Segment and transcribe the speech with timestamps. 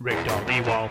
[0.00, 0.90] Rick Dhaliwal.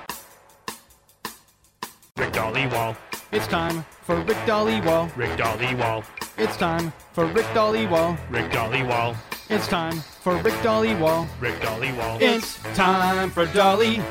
[2.17, 2.97] Rick Dhaliwal.
[3.31, 5.15] It's time for Rick Dhaliwal.
[5.15, 6.03] Rick Dhaliwal.
[6.37, 8.17] It's time for Rick Dhaliwal.
[8.29, 9.15] Rick Dhaliwal.
[9.49, 11.25] It's time for Rick Dhaliwal.
[11.39, 12.21] Rick Dhaliwal.
[12.21, 14.01] It's time for Dolly.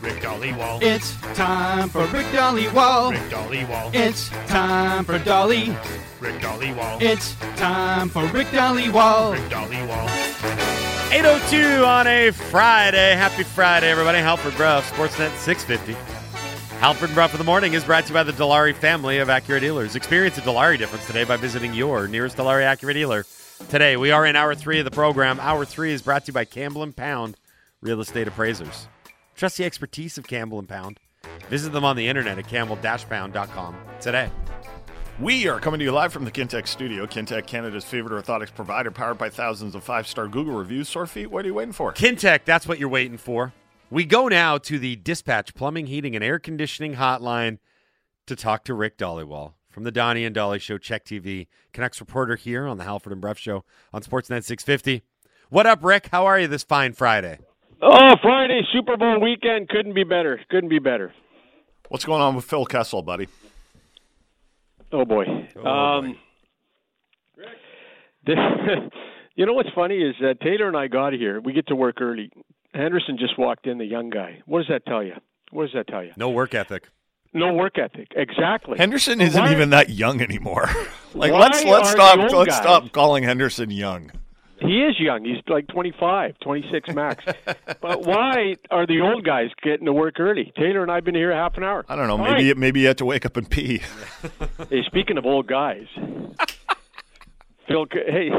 [0.00, 0.80] Rick Dhaliwal.
[0.80, 3.10] It's time for Rick Dhaliwal.
[3.10, 3.92] Rick Dhaliwal.
[3.92, 5.76] It's time for Dolly.
[6.20, 7.02] Rick Dhaliwal.
[7.02, 9.32] It's time for Rick Dhaliwal.
[9.32, 10.73] Rick Dhaliwal.
[11.12, 13.14] 802 on a Friday.
[13.14, 14.18] Happy Friday, everybody.
[14.18, 15.92] Halford Bruff, Sportsnet 650.
[16.80, 19.60] Halford Bruff of the Morning is brought to you by the Dilawri family of Acura
[19.60, 19.94] dealers.
[19.94, 23.24] Experience the Dilawri difference today by visiting your nearest Dilawri Acura dealer.
[23.68, 25.38] Today, we are in hour three of the program.
[25.40, 27.36] Hour three is brought to you by Campbell and Pound
[27.80, 28.88] Real Estate Appraisers.
[29.36, 30.98] Trust the expertise of Campbell and Pound.
[31.48, 34.30] Visit them on the internet at campbell-pound.com today.
[35.20, 37.06] We are coming to you live from the Kintec studio.
[37.06, 40.88] Kintec, Canada's favorite orthotics provider, powered by thousands of five star Google reviews.
[40.88, 41.92] Sore feet, what are you waiting for?
[41.92, 43.52] Kintec, that's what you're waiting for.
[43.90, 47.58] We go now to the Dispatch Plumbing, Heating, and Air Conditioning Hotline
[48.26, 52.34] to talk to Rick Dhaliwal from the Donnie and Dhali Show, CHEK TV, Canucks reporter
[52.34, 55.02] here on the Halford and Bruff Show on Sportsnet 650.
[55.48, 56.08] What up, Rick?
[56.10, 57.38] How are you this fine Friday?
[57.80, 59.68] Oh, Friday, Super Bowl weekend.
[59.68, 60.40] Couldn't be better.
[60.50, 61.12] Couldn't be better.
[61.88, 63.28] What's going on with Phil Kessel, buddy?
[64.94, 65.24] Oh, boy.
[65.56, 66.16] Oh, um,
[68.24, 68.36] this-
[69.34, 71.40] you know what's funny is that Taylor and I got here.
[71.40, 72.30] We get to work early.
[72.72, 74.40] Henderson just walked in, the young guy.
[74.46, 75.14] What does that tell you?
[75.50, 76.12] What does that tell you?
[76.16, 76.88] No work ethic.
[77.32, 78.12] No work ethic.
[78.14, 78.78] Exactly.
[78.78, 80.68] Henderson isn't Why- even that young anymore.
[81.14, 84.12] like let's let's stop let's guys- stop calling Henderson young.
[84.60, 85.24] He is young.
[85.24, 87.24] He's like 25, 26 max.
[87.80, 90.52] but why are the old guys getting to work early?
[90.56, 91.84] Taylor and I have been here half an hour.
[91.88, 92.18] I don't know.
[92.18, 92.56] All Maybe right.
[92.56, 93.80] maybe you have to wake up and pee.
[94.70, 95.86] Hey, speaking of old guys,
[97.68, 97.86] Phil.
[97.92, 98.30] Hey,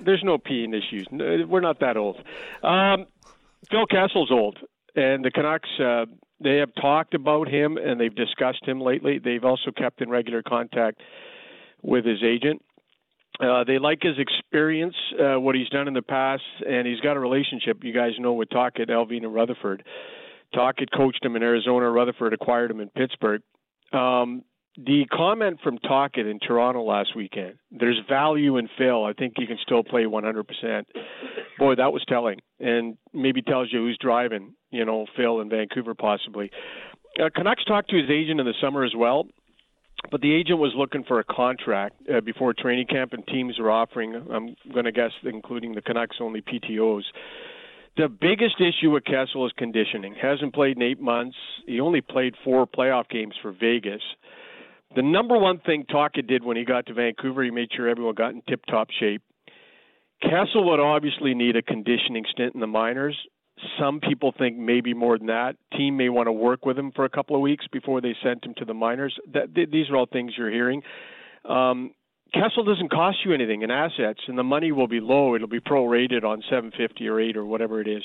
[0.00, 1.06] there's no peeing issues.
[1.10, 2.16] We're not that old.
[2.62, 3.06] Um,
[3.70, 4.58] Phil Kessel's old,
[4.94, 5.68] and the Canucks.
[5.78, 6.06] Uh,
[6.40, 9.18] they have talked about him and they've discussed him lately.
[9.18, 11.00] They've also kept in regular contact
[11.82, 12.62] with his agent.
[13.40, 17.16] Uh, they like his experience, uh, what he's done in the past, and he's got
[17.16, 17.82] a relationship.
[17.82, 19.84] You guys know with Tocchet, Allvin, and Rutherford.
[20.54, 21.90] Tocchet coached him in Arizona.
[21.90, 23.42] Rutherford acquired him in Pittsburgh.
[23.92, 24.44] Um,
[24.76, 29.04] the comment from Tocchet in Toronto last weekend, there's value in Phil.
[29.04, 30.84] I think he can still play 100%.
[31.58, 35.94] Boy, that was telling, and maybe tells you who's driving, you know, Phil in Vancouver
[35.94, 36.50] possibly.
[37.20, 39.26] Uh, Canucks talked to his agent in the summer as well,
[40.10, 43.70] but the agent was looking for a contract uh, before training camp, and teams were
[43.70, 47.02] offering, I'm going to guess, including the Canucks only PTOs.
[47.96, 50.14] The biggest issue with Kessel is conditioning.
[50.20, 51.36] Hasn't played in eight months.
[51.66, 54.02] He only played four playoff games for Vegas.
[54.96, 58.14] The number one thing Tocchet did when he got to Vancouver, he made sure everyone
[58.14, 59.22] got in tip top shape.
[60.22, 63.16] Kessel would obviously need a conditioning stint in the minors.
[63.78, 65.56] Some people think maybe more than that.
[65.76, 68.44] Team may want to work with him for a couple of weeks before they sent
[68.44, 69.16] him to the minors.
[69.32, 70.82] That, th- these are all things you're hearing.
[71.44, 71.92] Um,
[72.32, 75.36] Kessel doesn't cost you anything in assets, and the money will be low.
[75.36, 78.02] It'll be prorated on 750 or 8 or whatever it is.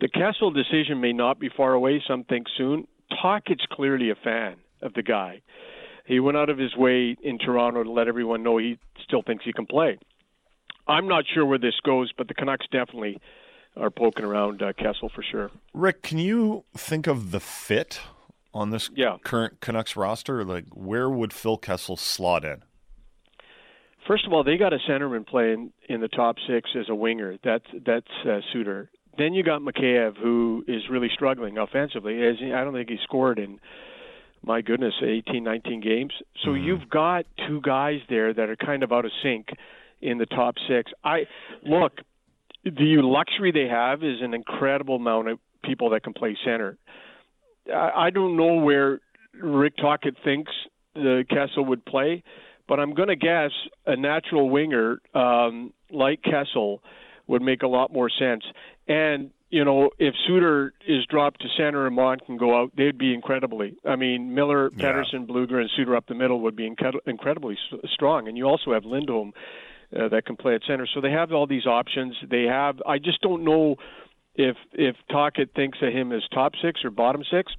[0.00, 2.02] The Kessel decision may not be far away.
[2.06, 2.86] Some think soon.
[3.20, 5.42] Tocchet's clearly a fan of the guy.
[6.06, 9.44] He went out of his way in Toronto to let everyone know he still thinks
[9.44, 9.98] he can play.
[10.86, 13.18] I'm not sure where this goes, but the Canucks definitely
[13.76, 15.50] are poking around uh, Kessel for sure.
[15.72, 18.00] Rick, can you think of the fit
[18.52, 19.16] on this Yeah.
[19.24, 20.44] current Canucks roster?
[20.44, 22.62] Like where would Phil Kessel slot in?
[24.06, 27.38] First of all, they got a centerman playing in the top six as a winger.
[27.42, 28.90] That's that's uh, Suter.
[29.16, 32.22] Then you got Mikheyev, who is really struggling offensively.
[32.26, 33.60] As I don't think he scored in
[34.42, 36.12] my goodness 18, 19 games.
[36.44, 39.48] So you've got two guys there that are kind of out of sync
[40.02, 40.92] in the top six.
[41.02, 41.20] I
[41.64, 42.00] look,
[42.64, 46.76] the luxury they have is an incredible amount of people that can play center.
[47.72, 49.00] I, I don't know where
[49.40, 50.52] Rick Tocchet thinks
[50.94, 52.22] the Kessel would play,
[52.68, 53.50] but I'm going to guess
[53.86, 56.82] a natural winger um, like Kessel
[57.26, 58.44] would make a lot more sense.
[58.88, 62.98] And you know, if Suter is dropped to center and Mont can go out, they'd
[62.98, 63.76] be incredibly.
[63.84, 64.90] I mean, Miller, Yeah.
[64.92, 67.56] Pettersson, Blueger, and Suter up the middle would be incred- incredibly
[67.92, 68.26] strong.
[68.26, 69.32] And you also have Lindholm
[69.98, 70.86] uh, that can play at center.
[70.92, 72.14] So they have all these options.
[72.30, 72.80] They have.
[72.86, 73.76] I just don't know
[74.34, 77.52] if if Tocchet thinks of him as top six or bottom six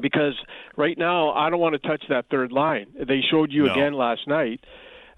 [0.00, 0.34] because
[0.76, 2.86] right now I don't want to touch that third line.
[3.06, 3.72] They showed you No.
[3.72, 4.60] again last night.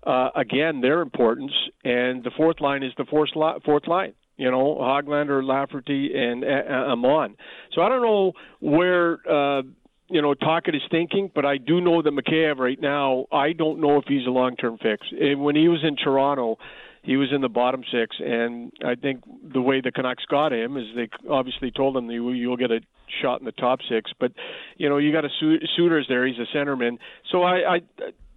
[0.06, 1.52] Uh, again, their importance,
[1.84, 4.14] and the fourth line is the fourth li- fourth line.
[4.38, 7.36] You know, Hoglander, Lafferty, and uh, Aman.
[7.74, 9.62] So I don't know where uh,
[10.10, 13.26] you know Tocchet is thinking, but I do know that Mikheyev right now.
[13.32, 15.06] I don't know if he's a long term fix.
[15.18, 16.58] And when he was in Toronto,
[17.02, 19.22] he was in the bottom six, and I think
[19.52, 22.80] the way the Canucks got him is they obviously told him you you'll get a
[23.22, 24.10] shot in the top six.
[24.18, 24.32] But
[24.76, 25.30] you know, you got a
[25.76, 26.98] Suter's there; he's a centerman.
[27.30, 27.80] So I, I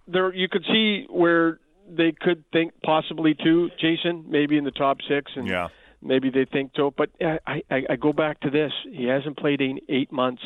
[0.08, 4.98] there you could see where they could think possibly too, Jason, maybe in the top
[5.06, 5.68] six, and Yeah.
[6.00, 6.90] maybe they think so.
[6.90, 10.42] But uh, I, I, I go back to this: he hasn't played in eight months,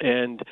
[0.00, 0.42] and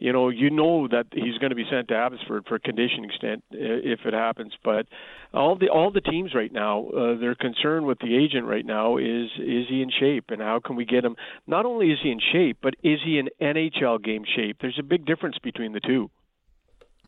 [0.00, 3.42] you know, you know that he's going to be sent to Abbotsford for conditioning stint
[3.50, 4.52] if it happens.
[4.62, 4.86] But
[5.34, 8.96] all the all the teams right now, uh, their concern with the agent right now
[8.96, 11.16] is is he in shape and how can we get him?
[11.46, 14.58] Not only is he in shape, but is he in NHL game shape?
[14.60, 16.10] There's a big difference between the two.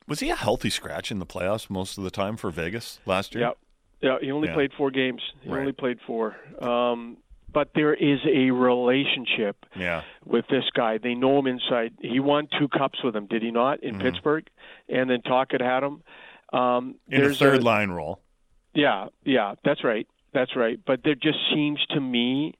[0.08, 3.34] Was he a healthy scratch in the playoffs most of the time for Vegas last
[3.34, 3.52] year?
[4.02, 4.16] Yeah, yeah.
[4.20, 4.54] He only Yeah.
[4.54, 5.22] played four games.
[5.42, 5.60] He Right.
[5.60, 6.36] only played four.
[6.60, 7.18] Um,
[7.52, 10.02] but there is a relationship Yeah.
[10.24, 10.98] with this guy.
[10.98, 11.94] They know him inside.
[12.00, 14.46] He won two cups with him, did he not, in Pittsburgh?
[14.88, 16.02] And then Tocchet had him.
[16.52, 17.14] Um, Mm-hmm.
[17.14, 18.20] In a third line role.
[18.74, 20.06] Yeah, yeah, that's right.
[20.32, 20.78] That's right.
[20.84, 22.54] But there just seems to me,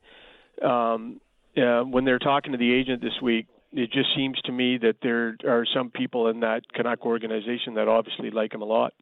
[0.62, 1.20] um,
[1.56, 4.96] uh, when they're talking to the agent this week, it just seems to me that
[5.02, 8.92] there are some people in that Canuck organization that obviously like him a lot.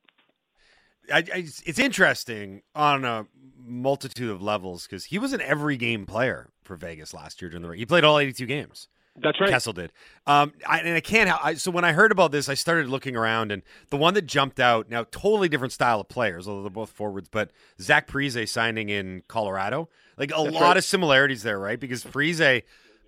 [1.13, 3.27] I, I, it's interesting on a
[3.59, 7.67] multitude of levels because he was an every game player for Vegas last year during
[7.67, 7.77] the.
[7.77, 8.89] He played all 82 games.
[9.21, 9.51] That's right.
[9.51, 9.93] Kessel did.
[10.27, 11.45] Um, I, and I can't.
[11.45, 14.27] I, so when I heard about this, I started looking around, and the one that
[14.27, 17.29] jumped out now, totally different style of players, although they're both forwards.
[17.29, 17.51] But
[17.81, 20.77] Zach Parise signing in Colorado, like a That's lot right.
[20.77, 21.79] of similarities there, right?
[21.81, 22.63] Because Parise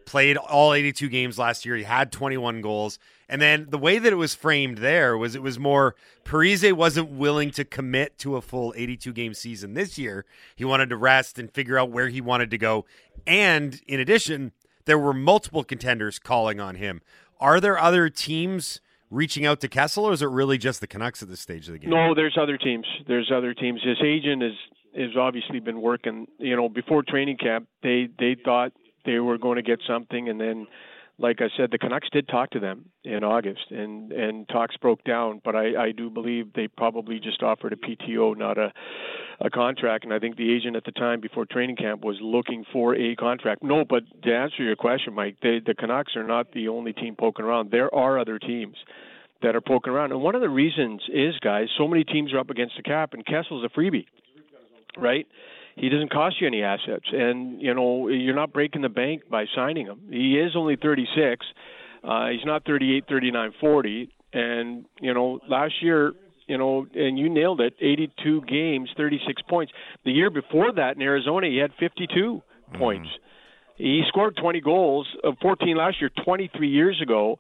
[0.07, 1.77] played all 82 games last year.
[1.77, 2.99] He had 21 goals,
[3.29, 5.95] and then the way that it was framed there was it was more
[6.25, 10.25] Parise wasn't willing to commit to a full 82 game season this year.
[10.57, 12.87] He wanted to rest and figure out where he wanted to go,
[13.27, 14.53] and in addition
[14.87, 17.03] there were multiple contenders calling on him.
[17.39, 18.81] Are there other teams
[19.11, 21.73] reaching out to Kessel, or is it really just the Canucks at this stage of
[21.73, 21.91] the game?
[21.91, 22.87] No, there's other teams.
[23.07, 23.81] There's other teams.
[23.83, 24.55] His agent is
[24.97, 26.27] has obviously been working.
[26.39, 28.73] You know, before training camp, they they thought
[29.05, 30.67] they were going to get something, and then,
[31.19, 35.05] like I said, the Canucks did talk to them in August, and and talks broke
[35.05, 35.41] down.
[35.45, 38.73] But I I do believe they probably just offered a PTO, not a
[39.41, 40.05] a contract.
[40.05, 43.17] And I think the agent at the time before training camp was looking for a
[43.17, 43.63] contract.
[43.63, 47.17] No, but to answer your question, Mike, they, the Canucks are not the only team
[47.19, 47.71] poking around.
[47.71, 48.77] There are other teams
[49.43, 50.13] that are poking around.
[50.13, 53.15] And one of the reasons is, guys, so many teams are up against the cap,
[53.15, 54.05] and Kessel's a freebie,
[54.99, 55.27] right?
[55.81, 59.47] He doesn't cost you any assets, and you know you're not breaking the bank by
[59.57, 59.99] signing him.
[60.11, 61.47] He is only 36.
[62.05, 64.11] Uh, he's not 38, 39, 40.
[64.35, 66.13] And you know, last year,
[66.47, 67.75] you know, and you nailed it.
[67.81, 69.73] 82 games, 36 points.
[70.05, 72.43] The year before that in Arizona, he had 52
[72.75, 73.09] points.
[73.79, 77.39] He scored 20 goals, uh, 14 last year, 23 years ago.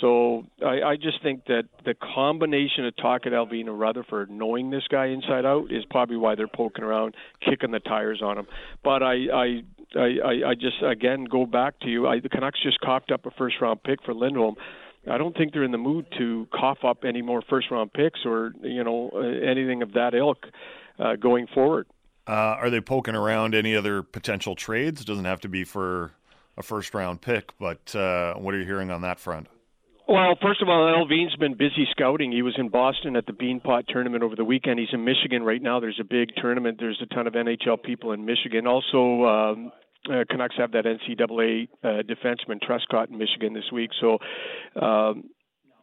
[0.00, 4.82] So I, I just think that the combination of Tocchet, Allvin, and Rutherford knowing this
[4.90, 7.14] guy inside out is probably why they're poking around,
[7.48, 8.46] kicking the tires on him.
[8.82, 9.62] But I, I,
[9.94, 12.08] I, I- I just again go back to you.
[12.08, 14.56] I, the Canucks just coughed up a first round pick for Lindholm.
[15.10, 18.20] I don't think they're in the mood to cough up any more first round picks
[18.24, 20.46] or you know uh, anything of that ilk
[20.98, 21.86] uh, going forward.
[22.26, 25.04] Uh, are they poking around any other potential trades?
[25.04, 26.12] Doesn't have to be for
[26.56, 29.48] a first round pick, but uh, what are you hearing on that front?
[30.08, 32.32] Well, first of all, Allvin's been busy scouting.
[32.32, 34.80] He was in Boston at the Beanpot tournament over the weekend.
[34.80, 35.78] He's in Michigan right now.
[35.78, 36.78] There's a big tournament.
[36.80, 38.66] There's a ton of NHL people in Michigan.
[38.66, 39.72] Also, um,
[40.10, 43.90] uh, Canucks have that NCAA uh, defenseman Truscott in Michigan this week.
[44.00, 44.18] So
[44.80, 45.30] um,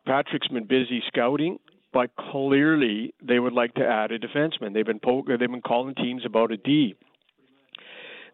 [0.06, 1.58] Patrick's been busy scouting,
[1.94, 4.74] but clearly they would like to add a defenseman.
[4.74, 6.96] They've been po- they've been calling teams about a D.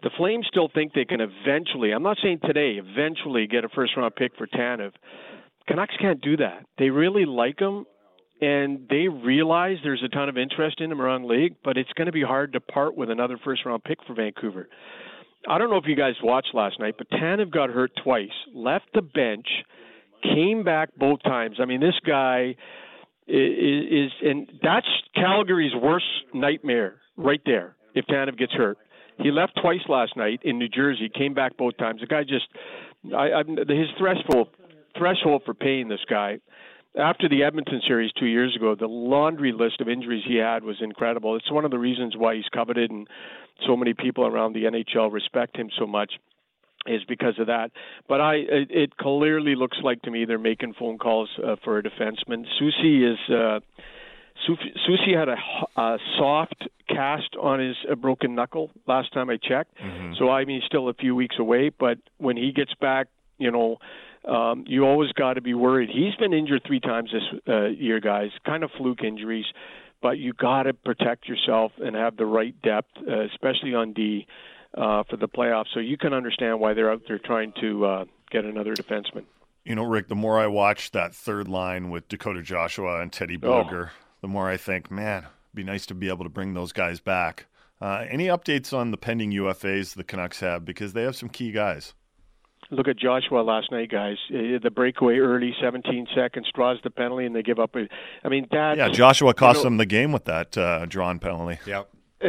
[0.01, 3.93] The Flames still think they can eventually, I'm not saying today, eventually get a first
[3.95, 4.91] round pick for Tanev.
[5.67, 6.65] Canucks can't do that.
[6.77, 7.85] They really like him,
[8.41, 12.05] and they realize there's a ton of interest in him around league, but it's going
[12.05, 14.67] to be hard to part with another first round pick for Vancouver.
[15.47, 18.85] I don't know if you guys watched last night, but Tanev got hurt twice, left
[18.93, 19.47] the bench,
[20.23, 21.57] came back both times.
[21.61, 22.55] I mean, this guy
[23.27, 27.75] is, is and that's Calgary's worst nightmare right there.
[27.93, 28.77] If Tanev gets hurt,
[29.19, 32.01] he left twice last night in New Jersey, came back both times.
[32.01, 32.47] The guy just,
[33.15, 34.49] I, I his threshold
[34.97, 35.87] threshold for pain.
[35.89, 36.39] This guy.
[36.97, 40.77] After the Edmonton series two years ago, the laundry list of injuries he had was
[40.81, 41.35] incredible.
[41.35, 43.05] It's one of the reasons why he's coveted and
[43.67, 46.13] so many people around the NHL respect him so much
[46.85, 47.71] is because of that.
[48.07, 51.77] But I, it, it clearly looks like to me they're making phone calls uh, for
[51.77, 52.45] a defenseman.
[52.61, 53.19] Soucy is.
[53.29, 53.59] Uh,
[54.49, 55.37] Soucy had a,
[55.81, 59.75] a soft cast on his uh, broken knuckle last time I checked.
[60.19, 61.71] So I mean, he's still a few weeks away.
[61.77, 63.77] But when he gets back, you know,
[64.27, 65.89] um, you always got to be worried.
[65.89, 68.31] He's been injured three times this uh, year, guys.
[68.45, 69.45] Kind of fluke injuries.
[70.01, 74.27] but you got to protect yourself and have the right depth, uh, especially on D,
[74.77, 75.67] uh, for the playoffs.
[75.73, 79.25] So you can understand why they're out there trying to uh, get another defenseman.
[79.63, 83.37] You know, Rick, the more I watch that third line with Dakota Joshua and Teddy
[83.37, 84.05] Blueger, oh.
[84.21, 86.99] the more I think, man, it'd be nice to be able to bring those guys
[86.99, 87.47] back.
[87.81, 90.65] Uh, any updates on the pending UFAs the Canucks have?
[90.65, 91.93] Because they have some key guys.
[92.71, 94.17] Look at Joshua last night, guys.
[94.29, 97.75] Uh, the breakaway early, 17 seconds, draws the penalty, and they give up.
[97.75, 97.87] A,
[98.23, 98.77] I mean, that.
[98.77, 101.59] Yeah, Joshua cost you know, them the game with that uh, drawn penalty.
[101.65, 101.89] Yep.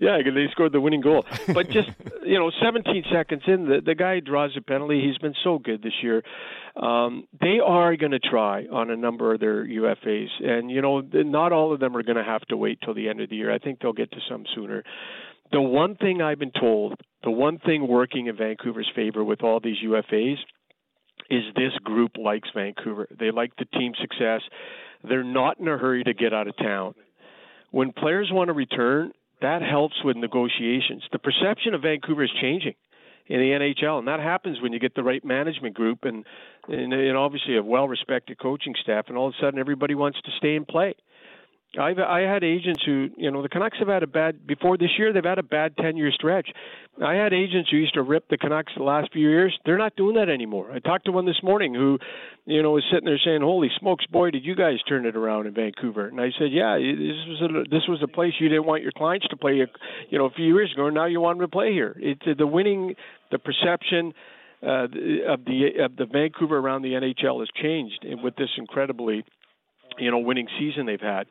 [0.00, 1.26] yeah, they scored the winning goal.
[1.52, 1.90] But just
[2.24, 5.02] you know, 17 seconds in, the the guy draws a penalty.
[5.04, 6.22] He's been so good this year.
[6.76, 11.00] Um, they are going to try on a number of their UFAs, and you know,
[11.00, 13.36] not all of them are going to have to wait till the end of the
[13.36, 13.52] year.
[13.52, 14.84] I think they'll get to some sooner.
[15.52, 19.60] The one thing I've been told, the one thing working in Vancouver's favor with all
[19.60, 20.36] these UFAs
[21.30, 23.08] is this group likes Vancouver.
[23.18, 24.42] They like the team success.
[25.08, 26.94] They're not in a hurry to get out of town.
[27.70, 29.12] When players want to return,
[29.42, 31.02] that helps with negotiations.
[31.12, 32.74] The perception of Vancouver is changing
[33.26, 36.24] in the NHL, and that happens when you get the right management group and
[36.68, 40.30] and, and obviously a well-respected coaching staff, and all of a sudden everybody wants to
[40.36, 40.94] stay and play.
[41.78, 44.90] I've I had agents who you know the Canucks have had a bad before this
[44.98, 46.48] year they've had a bad ten year stretch.
[47.04, 49.56] I had agents who used to rip the Canucks the last few years.
[49.66, 50.72] They're not doing that anymore.
[50.72, 51.98] I talked to one this morning who,
[52.46, 55.46] you know, was sitting there saying, "Holy smokes, boy, did you guys turn it around
[55.46, 58.66] in Vancouver?" And I said, "Yeah, this was a, this was a place you didn't
[58.66, 59.54] want your clients to play,
[60.08, 60.86] you know, a few years ago.
[60.86, 61.96] And now you want them to play here.
[61.98, 62.94] It's the winning,
[63.30, 64.14] the perception."
[64.62, 64.84] Uh,
[65.28, 69.22] of the of the Vancouver around the NHL has changed with this incredibly
[69.98, 71.26] you know winning season they've had.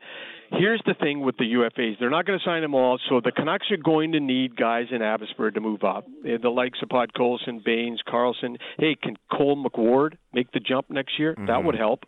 [0.52, 3.32] Here's the thing with the UFAs: they're not going to sign them all, so the
[3.32, 6.06] Canucks are going to need guys in Abbotsford to move up.
[6.24, 8.58] The likes of Podkolzin, Bains, Karlsson.
[8.78, 11.34] Hey, can Cole McWard make the jump next year?
[11.34, 11.48] Mm-hmm.
[11.48, 12.04] That would help.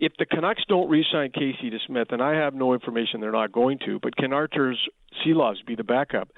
[0.00, 3.80] If the Canucks don't re-sign Casey DeSmith, and I have no information they're not going
[3.86, 4.78] to, but can Arturs
[5.26, 6.28] Silovs be the backup?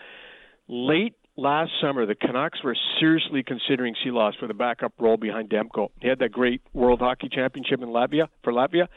[0.66, 5.88] Late last summer, the Canucks were seriously considering Silovs for the backup role behind Demko.
[6.00, 8.88] He had that great World Hockey Championship in Latvia for Latvia.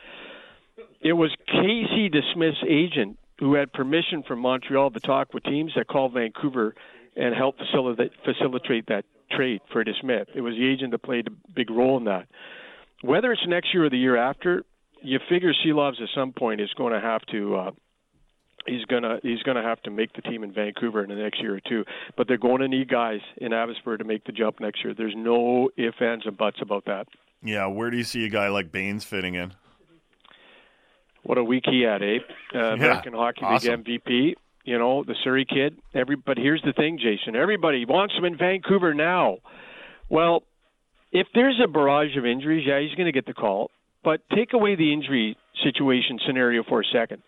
[1.02, 5.88] It was Casey DeSmith's agent who had permission from Montreal to talk with teams that
[5.88, 6.76] called Vancouver
[7.16, 10.28] and help facilitate, facilitate that trade for DeSmith.
[10.34, 12.28] It was the agent that played a big role in that.
[13.02, 14.64] Whether it's next year or the year after,
[15.02, 17.72] you figure Silovs at some point is going to have to uh,
[18.66, 21.56] he's gonna he's gonna have to make the team in Vancouver in the next year
[21.56, 21.84] or two.
[22.16, 24.94] But they're going to need guys in Abbotsford to make the jump next year.
[24.94, 27.08] There's no ifs, ands, and buts about that.
[27.44, 29.54] Yeah, where do you see a guy like Bains fitting in?
[31.24, 32.22] What a week he had, Abe.
[32.54, 33.84] Uh, American Hockey awesome.
[33.86, 34.34] League MVP.
[34.66, 35.78] You know, the Surrey kid.
[35.94, 37.36] Every, but here's the thing, Jason.
[37.36, 39.40] Everybody wants him in Vancouver now.
[40.10, 40.44] Well,
[41.12, 43.72] if there's a barrage of injuries, yeah, he's going to get the call.
[44.04, 47.24] But take away the injury situation scenario for a second.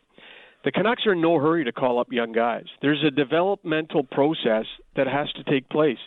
[0.65, 2.65] The Canucks are in no hurry to call up young guys.
[2.81, 5.99] There's a developmental process that has to take place.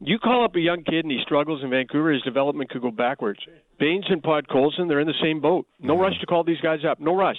[0.00, 2.90] You call up a young kid and he struggles in Vancouver, his development could go
[2.90, 3.40] backwards.
[3.78, 5.66] Bains and Podkolzin, they're in the same boat.
[5.80, 6.02] No mm-hmm.
[6.02, 7.00] rush to call these guys up.
[7.00, 7.38] No rush.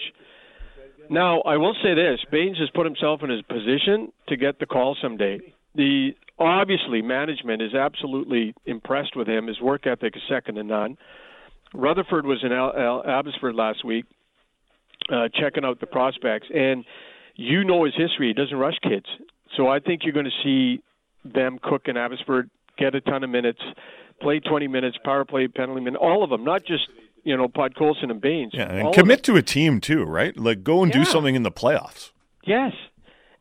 [1.10, 4.66] Now, I will say this: Bains has put himself in his position to get the
[4.66, 5.40] call someday.
[5.76, 9.48] The obviously management is absolutely impressed with him.
[9.48, 10.98] His work ethic is second to none.
[11.74, 14.06] Rutherford was in Al- Al- Abbotsford last week,
[15.12, 16.86] uh, checking out the prospects, and
[17.36, 18.28] you know his history.
[18.28, 19.06] He doesn't rush kids,
[19.56, 20.82] so I think you're going to see
[21.26, 23.62] them cook and Abbotsford, get a ton of minutes,
[24.22, 26.88] play 20 minutes, power play, penalty minute, all of them, not just
[27.26, 28.54] you know Podkolzin and Bains.
[28.54, 30.38] Yeah, and commit to a team too, right?
[30.38, 31.04] Like go and yeah.
[31.04, 32.12] do something in the playoffs.
[32.46, 32.72] Yes,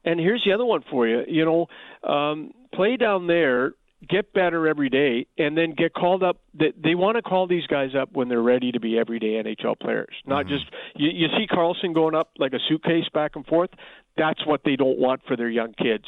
[0.04, 1.22] and here's the other one for you.
[1.28, 3.72] You know, um, play down there,
[4.08, 6.38] get better every day, and then get called up.
[6.54, 9.78] They, they want to call these guys up when they're ready to be everyday NHL
[9.78, 10.54] players, not mm-hmm.
[10.54, 10.64] just
[10.96, 13.70] you, you see Karlsson going up like a suitcase back and forth.
[14.16, 16.04] That's what they don't want for their young kids.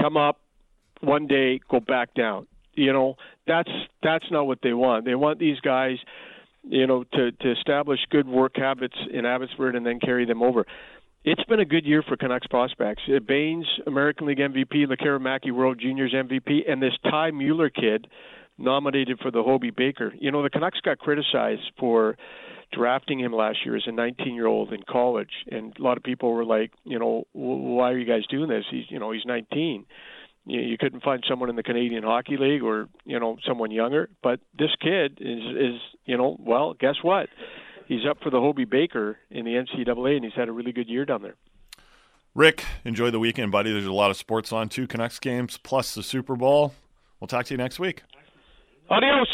[0.00, 0.40] Come up,
[1.00, 2.46] one day go back down.
[2.74, 3.70] You know, that's
[4.02, 5.04] that's not what they want.
[5.04, 5.96] They want these guys,
[6.62, 10.64] you know, to to establish good work habits in Abbotsford and then carry them over.
[11.24, 13.02] It's been a good year for Canucks prospects.
[13.08, 18.06] Uh, Bains, American League MVP, Lekkerimaki World Juniors MVP, and this Ty Mueller kid
[18.56, 20.14] nominated for the Hobey Baker.
[20.18, 22.16] You know, the Canucks got criticized for
[22.72, 26.02] drafting him last year as a 19 year old in college, and a lot of
[26.02, 28.64] people were like, you know, why are you guys doing this?
[28.70, 29.84] He's, you know, he's 19
[30.48, 34.08] you, you couldn't find someone in the Canadian Hockey League or you know someone younger.
[34.22, 37.28] But this kid is is you know well, guess what?
[37.86, 40.88] He's up for the Hobey Baker in the NCAA, and he's had a really good
[40.88, 41.36] year down there.
[42.34, 43.72] Rick, enjoy the weekend, buddy.
[43.72, 44.86] There's a lot of sports on too.
[44.86, 46.74] Canucks games plus the Super Bowl.
[47.20, 48.02] We'll talk to you next week.
[48.90, 49.28] Adios.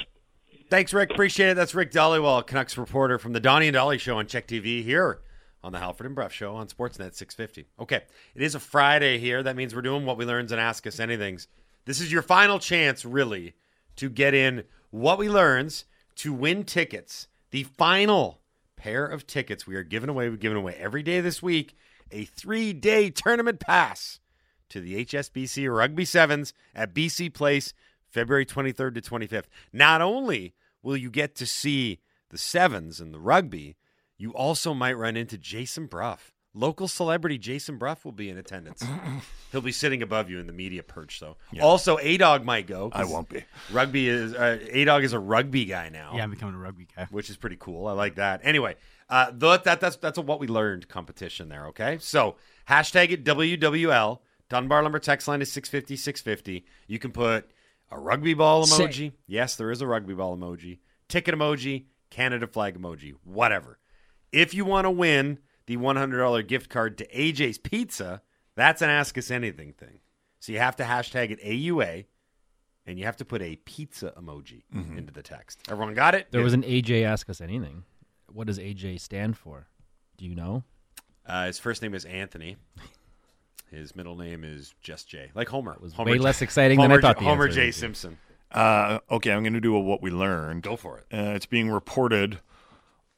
[0.70, 1.10] Thanks, Rick.
[1.10, 1.54] Appreciate it.
[1.54, 5.20] That's Rick Dhaliwal, Canucks reporter from the Donnie and Dhali Show on CHEK TV here
[5.64, 7.66] on the Halford and Bruff Show on Sportsnet 650.
[7.80, 8.02] Okay,
[8.34, 9.42] it is a Friday here.
[9.42, 11.46] That means we're doing what we learns and ask us anythings.
[11.86, 13.54] This is your final chance, really,
[13.96, 17.28] to get in what we learns to win tickets.
[17.50, 18.40] The final
[18.76, 20.28] pair of tickets we are giving away.
[20.28, 21.74] We're giving away every day this week
[22.10, 24.20] a three day tournament pass
[24.68, 27.72] to the HSBC Rugby Sevens at BC Place,
[28.10, 29.46] February 23rd to 25th.
[29.72, 33.76] Not only will you get to see the Sevens and the rugby,
[34.18, 36.32] you also might run into Jason Bruff.
[36.56, 38.84] Local celebrity Jason Bruff will be in attendance.
[39.52, 41.36] He'll be sitting above you in the media perch, though.
[41.60, 42.90] Also, A Dog might go.
[42.92, 43.42] I won't be.
[43.72, 46.86] Rugby is uh, A Dog is a rugby guy now Yeah, I'm becoming a rugby
[46.94, 47.08] guy.
[47.10, 47.88] which is pretty cool.
[47.88, 48.40] I like that.
[48.44, 48.76] Anyway,
[49.10, 51.66] uh, that, that that's that's a what we learned competition there.
[51.68, 52.36] Okay, so
[52.68, 54.20] hashtag it WWL.
[54.48, 56.64] Dunbar Lumber text line is 650 650.
[56.86, 57.50] You can put
[57.90, 59.12] a rugby ball Say- emoji.
[59.26, 60.78] Yes, there is a rugby ball emoji.
[61.08, 61.86] Ticket emoji.
[62.10, 63.14] Canada flag emoji.
[63.24, 63.78] Whatever.
[64.34, 68.20] If you want to win the $100 gift card to AJ's Pizza,
[68.56, 70.00] that's an Ask Us Anything thing.
[70.40, 72.04] So you have to hashtag it AUA,
[72.86, 74.62] and you have to put a pizza emoji
[74.96, 75.60] into the text.
[75.70, 76.26] Everyone got it?
[76.32, 77.84] There was an AJ ask us anything.
[78.30, 79.68] What does AJ stand for?
[80.18, 80.64] Do you know?
[81.24, 82.56] Uh, his first name is Anthony.
[83.70, 85.72] His middle name is just Jay, like Homer.
[85.72, 87.18] It was Homer way less exciting than I thought.
[87.18, 87.70] The Homer J.
[87.70, 88.18] Simpson.
[88.50, 90.62] Uh, okay, I'm going to do a what we learned.
[90.62, 91.06] Go for it.
[91.12, 92.40] Uh, it's being reported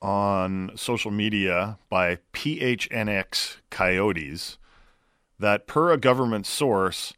[0.07, 4.57] on social media by PHNX Coyotes
[5.37, 7.13] that, per a government source,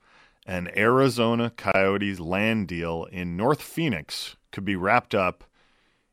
[0.47, 5.45] an Arizona Coyotes land deal in North Phoenix could be wrapped up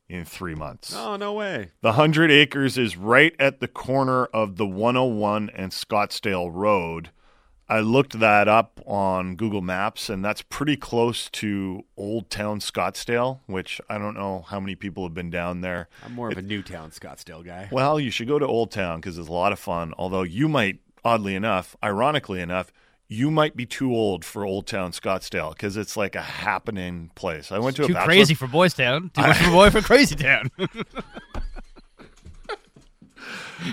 [0.10, 0.94] in three months.
[0.94, 1.72] Oh no way!
[1.80, 7.10] The 100 acres is right at the corner of the 101 and Scottsdale Road.
[7.68, 13.40] I looked that up on Google Maps, and that's pretty close to Old Town Scottsdale,
[13.48, 15.90] which I don't know how many people have been down there.
[16.06, 17.70] I'm more of a Newtown Scottsdale guy.
[17.72, 19.94] Well, you should go to Old Town because it's a lot of fun.
[19.98, 22.72] Although you might, oddly enough, ironically enough,
[23.08, 27.52] you might be too old for Old Town Scottsdale because it's like a happening place.
[27.52, 29.10] I went to a Too bachelor crazy for Boys Town.
[29.14, 30.52] Too much for boy for Crazy Town.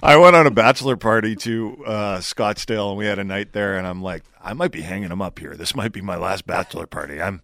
[0.03, 3.77] I went on a bachelor party to uh, Scottsdale, and we had a night there.
[3.77, 5.55] And I'm like, I might be hanging him up here.
[5.55, 7.21] This might be my last bachelor party.
[7.21, 7.43] I'm,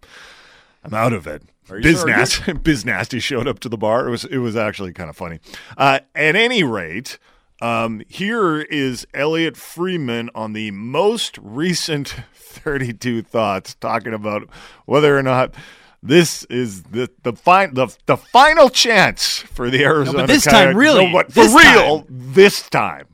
[0.85, 1.43] I'm out of it.
[1.71, 2.09] you Biz, sure?
[2.09, 4.07] Nasty, Biz Nasty showed up to the bar.
[4.07, 5.41] It was, it was actually kind of funny.
[5.77, 7.19] Uh, at any rate,
[7.61, 14.49] um, here is Elliotte Friedman on the most recent 32 thoughts, talking about
[14.87, 15.55] whether or not.
[16.03, 20.19] This is the the, fi- the the final chance for the Arizona.
[20.19, 23.07] But this time, really, No, but for this real, this time.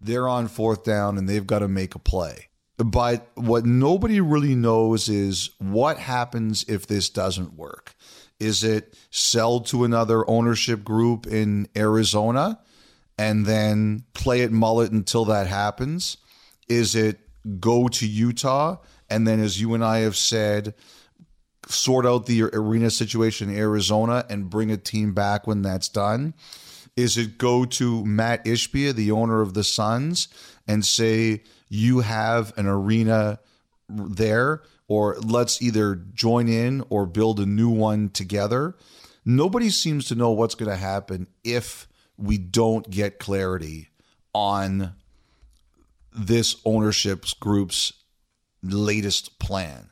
[0.00, 2.48] they're on fourth down and they've got to make a play.
[2.76, 7.94] But what nobody really knows is what happens if this doesn't work.
[8.38, 12.60] Is it sell to another ownership group in Arizona
[13.18, 16.18] and then play it mullet until that happens?
[16.68, 17.18] Is it
[17.58, 18.76] go to Utah
[19.10, 20.74] and then, as you and I have said,
[21.68, 26.34] sort out the arena situation in Arizona and bring a team back when that's done?
[26.96, 30.28] Is it go to Matt Ishbia, the owner of the Suns,
[30.66, 33.38] and say you have an arena
[33.88, 38.74] there, or let's either join in or build a new one together?
[39.24, 43.90] Nobody seems to know what's going to happen if we don't get clarity
[44.34, 44.94] on
[46.12, 47.92] this ownership group's
[48.62, 49.87] latest plan.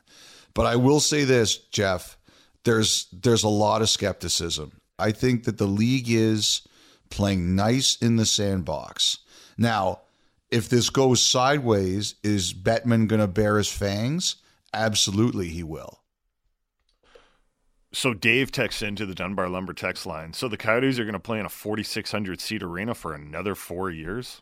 [0.57, 2.17] But I will say this, Jeff,
[2.63, 4.81] there's there's a lot of skepticism.
[4.97, 6.67] I think that the league is
[7.11, 9.19] playing nice in the sandbox.
[9.55, 9.99] Now,
[10.49, 14.37] if this goes sideways, is Bettman going to bear his fangs?
[14.73, 15.99] Absolutely, he will.
[17.93, 20.33] So Dave texts into the Dunbar Lumber text line.
[20.33, 23.91] So the Coyotes are going to play in a 4,600 seat arena for another four
[23.91, 24.41] years.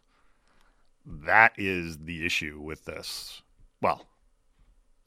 [1.06, 3.42] That is the issue with this.
[3.82, 4.08] Well,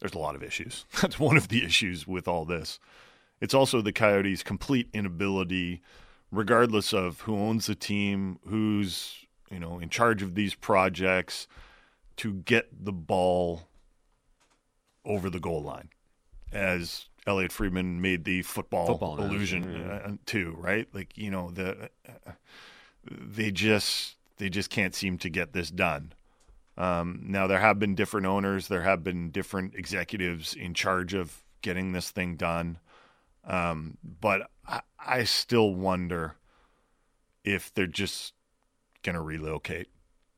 [0.01, 0.85] there's a lot of issues.
[1.01, 2.79] That's one of the issues with all this.
[3.41, 5.81] It's also the Coyotes' complete inability,
[6.31, 11.47] regardless of who owns the team, who's you know in charge of these projects,
[12.17, 13.69] to get the ball
[15.05, 15.91] over the goal line,
[16.53, 20.89] as Elliotte Friedman made the football, Football illusion analogy, uh, too, right?
[20.93, 22.33] Like you know the uh,
[23.09, 26.13] they just they just can't seem to get this done.
[26.79, 31.43] Um, now there have been different owners, there have been different executives in charge of
[31.61, 32.79] getting this thing done,
[33.45, 36.37] um, but I, I still wonder
[37.43, 38.33] if they're just
[39.03, 39.89] going to relocate.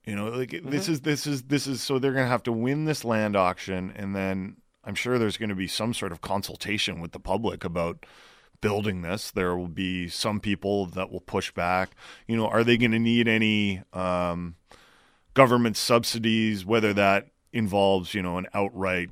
[0.06, 2.52] You know, like this is this is this is so they're going to have to
[2.52, 6.22] win this land auction, and then I'm sure there's going to be some sort of
[6.22, 8.06] consultation with the public about
[8.62, 9.30] building this.
[9.30, 11.90] There will be some people that will push back.
[12.26, 14.56] You know, are they going to need any um,
[15.34, 16.64] government subsidies?
[16.64, 19.10] Whether that involves, you know, an outright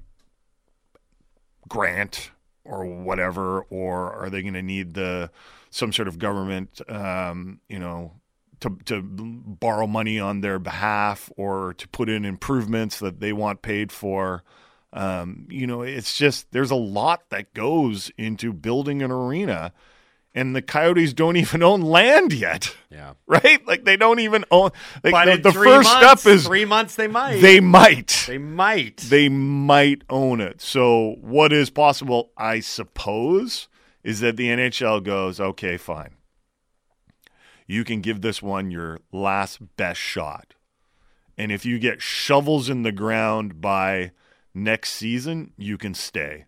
[1.68, 2.30] grant
[2.64, 5.30] or whatever, or are they going to need the
[5.70, 8.12] some sort of government, um, you know,
[8.60, 13.62] to to borrow money on their behalf or to put in improvements that they want
[13.62, 14.42] paid for?
[14.92, 19.72] Um, you know, it's just there's a lot that goes into building an arena,
[20.38, 23.14] and the Coyotes don't even own land yet, Yeah.
[23.26, 23.66] right?
[23.66, 24.70] Like they don't even own.
[25.02, 26.94] Like the, the three first months, step is three months.
[26.94, 27.40] They might.
[27.40, 28.96] they might They might.
[28.98, 30.60] they might own it.
[30.60, 33.66] So what is possible, I suppose,
[34.04, 36.14] is that the NHL goes, okay, fine.
[37.66, 40.54] You can give this one your last best shot.
[41.36, 44.12] And if you get shovels in the ground by
[44.54, 46.46] next season, you can stay.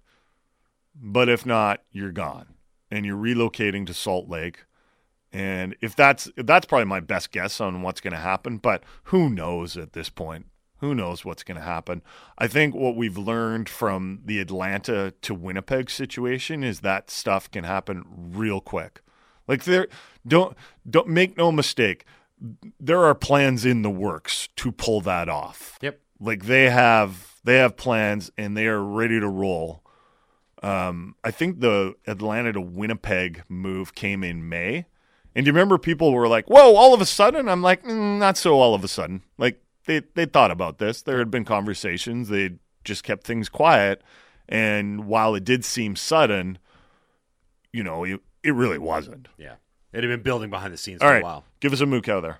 [0.95, 2.55] But if not, you're gone.
[2.91, 4.65] And you're relocating to Salt Lake.
[5.33, 9.31] And if that's that's probably my best guess on what's going to happen, but who
[9.31, 10.47] knows at this point?
[10.79, 12.03] Who knows what's going to happen?
[12.39, 17.65] I think what we've learned from the Atlanta to Winnipeg situation is that stuff can
[17.65, 19.03] happen real quick.
[19.47, 19.89] Like there
[20.27, 20.57] don't
[20.89, 22.05] don't make no mistake.
[22.81, 25.79] There are plans in the works to pull that off.
[25.83, 26.01] Yep.
[26.19, 29.85] Like they have they have plans and they are ready to roll.
[30.63, 34.87] Um, I think the Atlanta to Winnipeg move came in May.
[35.35, 38.37] And you remember people were like, "Whoa!" All of a sudden, I'm like, mm, "Not
[38.37, 41.03] so all of a sudden." Like they they thought about this.
[41.03, 42.29] There had been conversations.
[42.29, 44.03] They just kept things quiet.
[44.49, 46.59] And while it did seem sudden,
[47.73, 49.29] you know, it, it really wasn't.
[49.39, 49.55] Yeah.
[49.93, 51.45] It had been building behind the scenes All for right, a while.
[51.61, 52.39] give us a mook out there.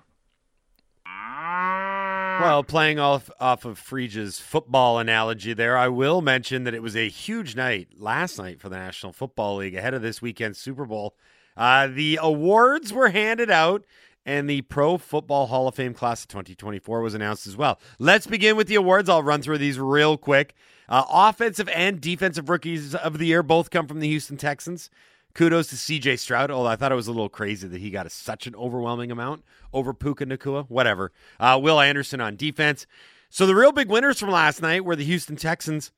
[2.41, 6.95] Well, playing off off of Friege's football analogy there, I will mention that it was
[6.95, 10.85] a huge night last night for the National Football League ahead of this weekend's Super
[10.85, 11.15] Bowl.
[11.55, 13.85] Uh, the awards were handed out,
[14.25, 17.79] and the Pro Football Hall of Fame class of 2024 was announced as well.
[17.99, 19.07] Let's begin with the awards.
[19.07, 20.55] I'll run through these real quick.
[20.89, 24.89] Uh, offensive and defensive rookies of the year both come from the Houston Texans.
[25.33, 28.05] Kudos to CJ Stroud, although I thought it was a little crazy that he got
[28.05, 30.65] a, such an overwhelming amount over Puka Nacua.
[30.67, 31.11] Whatever.
[31.39, 32.85] Uh, Will Anderson on defense.
[33.29, 35.91] So the real big winners from last night were the Houston Texans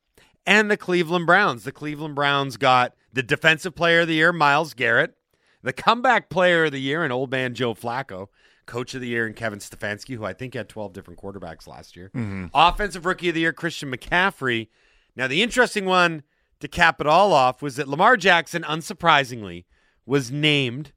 [0.46, 1.64] and the Cleveland Browns.
[1.64, 5.16] The Cleveland Browns got the defensive player of the year, Myles Garrett,
[5.62, 8.28] the comeback player of the year, and old man Joe Flacco,
[8.66, 11.96] coach of the year, and Kevin Stefanski, who I think had 12 different quarterbacks last
[11.96, 12.10] year.
[12.54, 14.68] Offensive rookie of the year, Christian McCaffrey.
[15.16, 16.22] Now, the interesting one
[16.64, 19.64] to cap it all off was that Lamar Jackson, unsurprisingly,
[20.06, 20.92] was named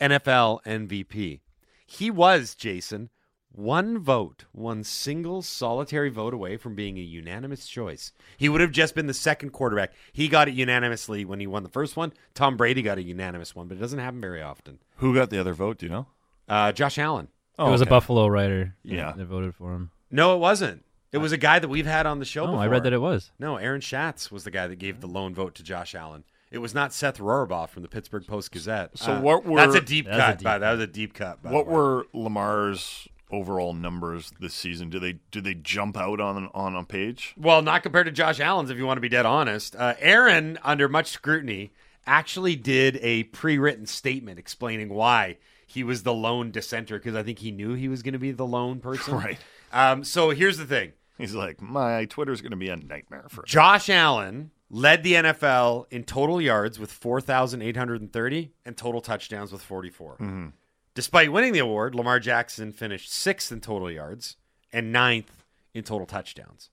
[0.00, 1.40] NFL MVP.
[1.86, 3.08] He was, Jason,
[3.52, 8.12] one vote, one single solitary vote away from being a unanimous choice.
[8.36, 9.92] He would have just been the second quarterback.
[10.12, 12.12] He got it unanimously when he won the first one.
[12.34, 14.80] Tom Brady got a unanimous one, but it doesn't happen very often.
[14.96, 15.78] Who got the other vote?
[15.78, 16.06] Do you know?
[16.48, 17.28] Uh, Josh Allen.
[17.58, 17.88] Oh, it was okay.
[17.88, 18.74] a Buffalo writer.
[18.82, 19.12] Yeah.
[19.12, 19.92] that voted for him.
[20.10, 20.84] No, it wasn't.
[21.12, 22.60] It was a guy that we've had on the show Oh, before.
[22.62, 23.30] I read that it was.
[23.38, 26.24] No, Aaron Schatz was the guy that gave the lone vote to Josh Allen.
[26.50, 28.96] It was not Seth Rohrabaugh from the Pittsburgh Post Gazette.
[28.98, 30.38] So Uh, what were- that's a deep That's a cut.
[30.38, 31.42] deep by- that was a deep cut.
[31.42, 34.90] by What were Lamar's overall numbers this season?
[34.90, 37.34] Do they do they jump out on on a page?
[37.38, 39.74] Well, not compared to Josh Allen's, if you want to be dead honest.
[39.76, 41.72] Uh, Aaron, under much scrutiny,
[42.06, 47.38] actually did a pre-written statement explaining why he was the lone dissenter because I think
[47.38, 49.14] he knew he was going to be the lone person.
[49.24, 49.38] Right.
[49.72, 53.44] Um, so here's the thing: He's like, my Twitter's going to be a nightmare for.
[53.44, 60.14] Josh Allen led the NFL in total yards with 4,830 and total touchdowns with 44.
[60.14, 60.48] Mm-hmm.
[60.94, 64.36] Despite winning the award, Lamar Jackson finished sixth in total yards
[64.72, 66.70] and ninth in total touchdowns.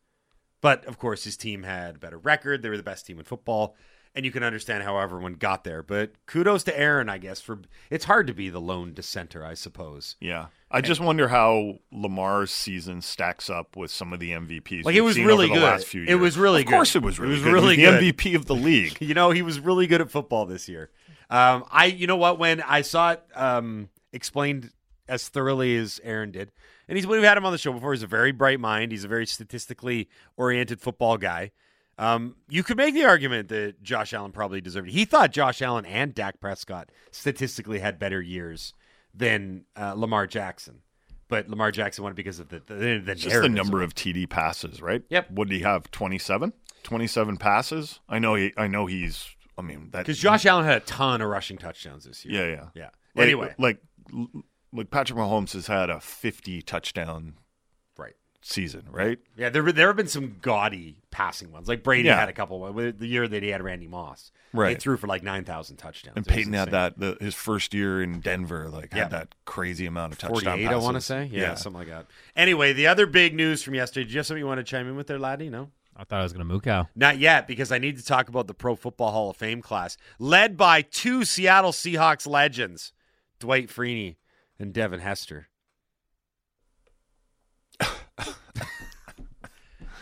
[0.62, 2.63] But of course, his team had a better record.
[2.63, 3.75] They were the best team in football.
[4.15, 5.83] And you can understand how everyone got there.
[5.83, 7.59] But kudos to Aaron, I guess, for
[7.91, 10.15] it's hard to be the lone dissenter, I suppose.
[10.19, 14.83] Yeah, I just wonder how Lamar's season stacks up with some of the MVPs.
[14.83, 15.61] Like, it was really good.
[15.61, 16.19] Last few It years.
[16.19, 17.03] was really Of course, good.
[17.03, 17.53] it was It really was good.
[17.53, 18.17] really He was really good.
[18.17, 18.97] the MVP of the league.
[19.01, 20.89] You know, he was really good at football this year.
[21.29, 22.39] Um, I, you know what?
[22.39, 24.71] When I saw it um, explained
[25.07, 26.51] as thoroughly as Aaron did,
[26.87, 27.93] and he's we've had him on the show before.
[27.93, 28.91] He's a very bright mind.
[28.91, 31.51] He's a very statistically oriented football guy.
[31.99, 34.93] Um, you could make the argument that Josh Allen probably deserved it.
[34.93, 38.73] He thought Josh Allen and Dak Prescott statistically had better years
[39.13, 40.79] than uh, Lamar Jackson,
[41.27, 44.29] but Lamar Jackson won it because of the the, the just the number of TD
[44.29, 45.03] passes, right?
[45.09, 45.31] Yep.
[45.31, 45.91] What did he have?
[45.91, 46.53] 27?
[46.83, 47.99] 27 passes?
[48.07, 48.35] I know.
[48.35, 49.27] He, I know he's.
[49.57, 52.47] I mean that because Josh Allen had a ton of rushing touchdowns this year.
[52.49, 52.89] Yeah, yeah, yeah.
[53.13, 53.79] Like- Anyway, like
[54.71, 57.33] like Patrick Mahomes has had a 50 touchdown.
[58.41, 59.19] Season, right?
[59.36, 61.67] Yeah, there there have been some gaudy passing ones.
[61.67, 62.19] Like Brady Yeah.
[62.19, 64.32] had a couple with the year that he had Randy Moss.
[64.54, 64.69] Right.
[64.71, 66.17] He threw for like nine thousand touchdowns.
[66.17, 69.04] And It Peyton had that the, his first year in Denver, like Yeah.
[69.04, 71.30] had that crazy amount of touchdown 48, I want to say.
[71.32, 72.06] Yeah, something like that.
[72.36, 74.06] Anyway, the other big news from yesterday.
[74.06, 75.49] Do you have something you want to chime in with there, Laddie?
[75.49, 75.69] No?
[75.95, 76.88] I thought I was going to mook out.
[76.95, 79.97] Not yet, because I need to talk about the Pro Football Hall of Fame class,
[80.17, 82.93] led by two Seattle Seahawks legends,
[83.38, 84.15] Dwight Freeney
[84.58, 85.48] and Devin Hester.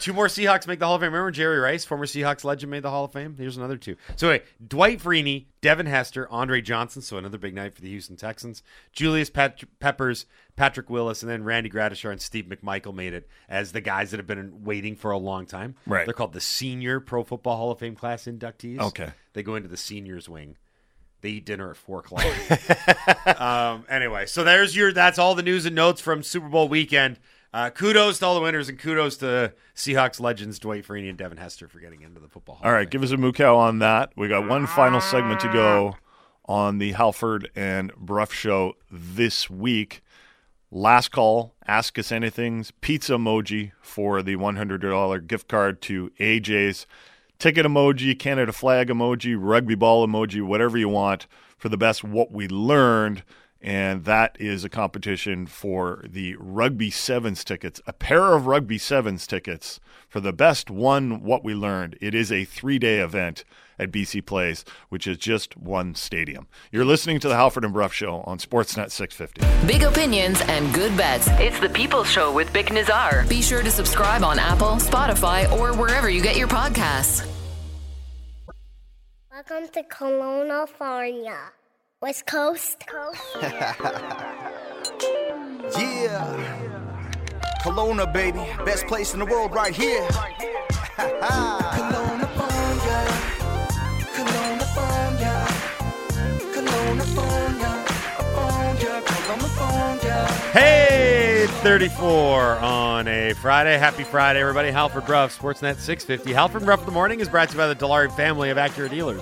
[0.08, 1.12] Two more Seahawks make the Hall of Fame.
[1.12, 3.36] Remember Jerry Rice, former Seahawks legend, made the Hall of Fame?
[3.38, 3.98] Here's another two.
[4.16, 8.16] So, anyway, Dwight Freeney, Devin Hester, Andre Johnson, so another big night for the Houston
[8.16, 8.64] Texans,
[8.94, 13.72] Julius Pet- Peppers, Patrick Willis, and then Randy Gradishar and Steve McMichael made it as
[13.74, 15.76] the guys that have been waiting for a long time.
[15.86, 16.06] Right.
[16.06, 18.80] They're called the Senior Pro Football Hall of Fame class inductees.
[18.80, 19.12] Okay.
[19.34, 20.56] They go into the seniors wing.
[21.22, 22.24] They eat dinner at four o'clock.
[23.42, 24.94] um, anyway, so there's your.
[24.94, 27.20] That's all the news and notes from Super Bowl weekend.
[27.54, 31.38] Uh, kudos to all the winners and kudos to Seahawks legends Dwight Freeney and Devin
[31.38, 32.56] Hester for getting into the football.
[32.56, 34.12] Hall All right, give us a mookow on that.
[34.16, 35.96] We got one final segment to go
[36.46, 40.02] on the Halford and Bruff show this week.
[40.72, 42.66] Last call, ask us anything.
[42.82, 46.86] Pizza emoji for the $100 gift card to AJ's.
[47.40, 52.32] Ticket emoji, Canada flag emoji, rugby ball emoji, whatever you want for the best what
[52.32, 53.24] we learned.
[53.62, 59.26] And that is a competition for the Rugby Sevens tickets, a pair of Rugby Sevens
[59.26, 61.98] tickets for the best one what we learned.
[62.00, 63.44] It is a three day event
[63.80, 66.48] at BC Place, which is just one stadium.
[66.72, 69.68] You're listening to the Halford and Bruff Show on Sportsnet 650.
[69.68, 71.28] Big opinions and good bets.
[71.32, 73.28] It's the People's Show with Bik Nizzar.
[73.30, 77.28] Be sure to subscribe on Apple, Spotify, or wherever you get your podcasts.
[79.32, 81.57] Welcome to Kelowna, California.
[82.02, 82.84] West Coast.
[85.78, 86.24] Yeah.
[87.62, 88.40] Kelowna, baby.
[88.64, 90.08] Best place in the world right here.
[90.08, 91.60] Kelowna,
[92.34, 93.00] California.
[94.16, 95.46] Kelowna, California.
[96.54, 97.84] Kelowna, California.
[98.16, 99.02] California.
[99.02, 100.28] Kelowna, California.
[100.54, 103.78] Hey, 34 on a Friday.
[103.78, 104.72] Happy Friday, everybody.
[104.72, 106.32] Halford Bruff, Sportsnet 650.
[106.32, 108.90] Halford Bruff in the morning is brought to you by the Dilawri family of Acura
[108.90, 109.22] dealers.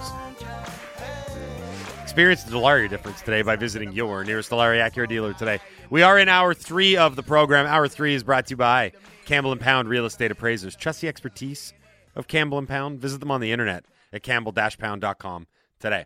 [2.15, 5.59] Experience the Dilawri difference today by visiting your nearest Dilawri Acura dealer today.
[5.89, 7.65] We are in hour three of the program.
[7.65, 8.93] Hour three is brought to you by
[9.25, 10.77] Campbell and Pound Real Estate Appraisers.
[10.77, 11.73] Trust the expertise
[12.15, 13.01] of Campbell and Pound.
[13.01, 15.47] Visit them on the internet at campbell-pound.com
[15.81, 16.05] today.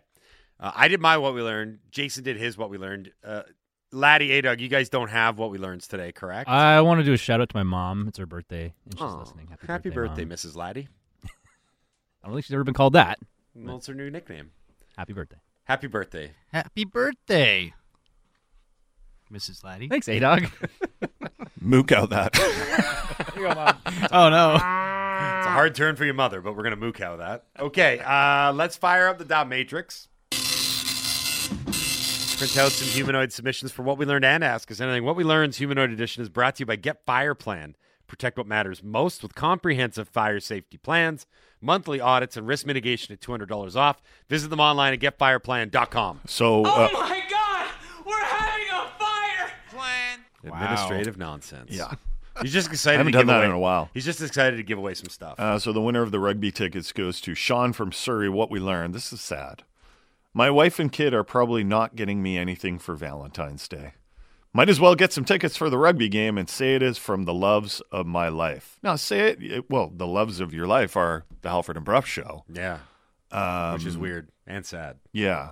[0.58, 1.78] Uh, I did my what we learned.
[1.92, 3.12] Jason did his what we learned.
[3.22, 3.42] Uh,
[3.92, 6.50] Laddie, A Dog, you guys don't have what we learned today, correct?
[6.50, 8.08] I want to do a shout out to my mom.
[8.08, 9.46] It's her birthday, and she's listening.
[9.46, 10.34] Happy, Happy birthday, Mom.
[10.36, 10.56] Mrs.
[10.56, 10.88] Laddie.
[11.24, 13.20] I don't think she's ever been called that.
[13.54, 14.50] Well, it's her new nickname.
[14.96, 15.36] Happy birthday.
[15.70, 16.32] Happy birthday.
[16.52, 17.72] Happy birthday,
[19.32, 19.62] Mrs.
[19.62, 19.86] Laddie.
[19.86, 20.48] Thanks, A Dog.
[21.60, 22.36] Mook out that.
[24.12, 24.54] Oh no.
[24.54, 24.62] It's
[25.46, 27.44] a hard turn for your mother, but we're going to mook out that.
[27.60, 30.08] Okay, uh, let's fire up the dot matrix.
[32.40, 35.04] Print out some humanoid submissions for what we learned and ask us anything.
[35.04, 37.76] What we learned's humanoid edition is brought to you by Get Fire Plan.
[38.10, 41.26] Protect what matters most with comprehensive fire safety plans,
[41.60, 44.02] monthly audits, and risk mitigation at $200 off.
[44.28, 46.22] Visit them online at getfireplan.com.
[46.26, 47.68] So, uh, my god!
[48.04, 49.52] We're having a fire!
[49.70, 50.18] Plan.
[50.42, 51.70] Administrative nonsense.
[51.70, 51.92] yeah.
[52.42, 53.44] He's just excited I haven't to done give that away.
[53.46, 53.90] in a while.
[53.94, 55.38] He's just excited to give away some stuff.
[55.38, 58.28] Uh, so the winner of the rugby tickets goes to Sean from Surrey.
[58.28, 58.92] What we learned.
[58.92, 59.62] This is sad.
[60.34, 63.92] My wife and kid are probably not getting me anything for Valentine's Day.
[64.52, 67.24] Might as well get some tickets for the rugby game and say it is from
[67.24, 68.78] the loves of my life.
[68.82, 69.70] Now say it.
[69.70, 72.44] Well, the loves of your life are the Halford and Bruff show.
[72.52, 72.78] yeah,
[73.30, 74.98] Um, which is weird and sad.
[75.12, 75.50] Yeah.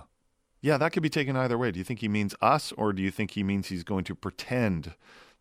[0.61, 1.71] Yeah, that could be taken either way.
[1.71, 4.15] Do you think he means us or do you think he means he's going to
[4.15, 4.93] pretend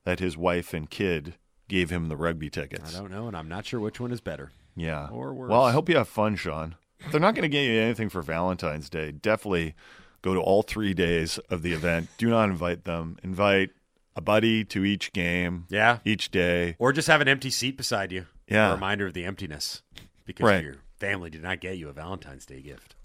[0.05, 1.35] that his wife and kid
[1.67, 2.95] gave him the rugby tickets?
[2.95, 4.53] I don't know, and I'm not sure which one is better.
[4.77, 5.09] Yeah.
[5.11, 5.51] Or worse.
[5.51, 6.77] Well, I hope you have fun, Sean.
[7.11, 9.75] They're not going to get you anything for Valentine's Day, definitely
[10.23, 12.09] go to all three days of the event.
[12.19, 13.19] Do not invite them.
[13.23, 13.71] Invite
[14.17, 15.99] a buddy to each game, Yeah.
[16.05, 16.75] each day.
[16.79, 18.27] Or just have an empty seat beside you.
[18.49, 18.71] Yeah.
[18.71, 19.83] A reminder of the emptiness
[20.25, 20.65] because Right.
[20.65, 22.97] your family did not get you a Valentine's Day gift.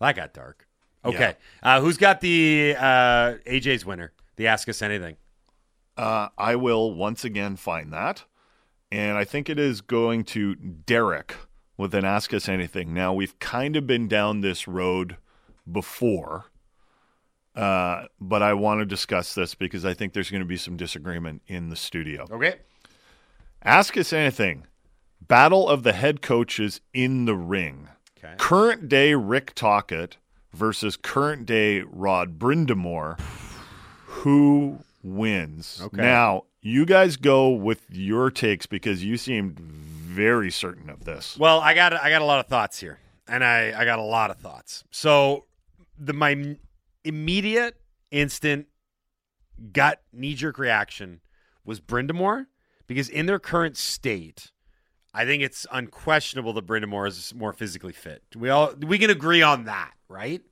[0.00, 0.66] That got dark.
[1.04, 1.36] Okay.
[1.62, 4.12] Uh, who's got the uh, AJ's winner?
[4.36, 5.16] The Ask Us Anything.
[5.96, 8.24] Uh, I will once again find that.
[8.90, 11.36] And I think it is going to Derek
[11.76, 12.92] with an Ask Us Anything.
[12.94, 15.16] Now, we've kind of been down this road
[15.70, 16.46] before,
[17.54, 20.76] uh, but I want to discuss this because I think there's going to be some
[20.76, 22.26] disagreement in the studio.
[22.30, 22.56] Okay.
[23.62, 24.66] Ask Us Anything.
[25.26, 27.88] Battle of the head coaches in the ring.
[28.18, 28.34] Okay.
[28.36, 30.18] Current day Rick Tocchet
[30.52, 33.18] versus current day Rod Brind'Amour.
[34.06, 35.80] Who wins?
[35.82, 36.02] Okay.
[36.02, 41.36] Now, You guys go with your takes because you seemed very certain of this.
[41.38, 42.98] Well, I got I got a lot of thoughts here,
[43.28, 44.84] and I I got a lot of thoughts.
[44.90, 45.44] So
[45.98, 46.56] the my
[47.04, 47.76] immediate,
[48.10, 48.66] instant,
[49.72, 51.20] gut knee jerk reaction
[51.64, 52.46] was Brind'Amour
[52.86, 54.52] because in their current state,
[55.12, 58.22] I think it's unquestionable that Brind'Amour is more physically fit.
[58.34, 60.42] We all we can agree on that, right?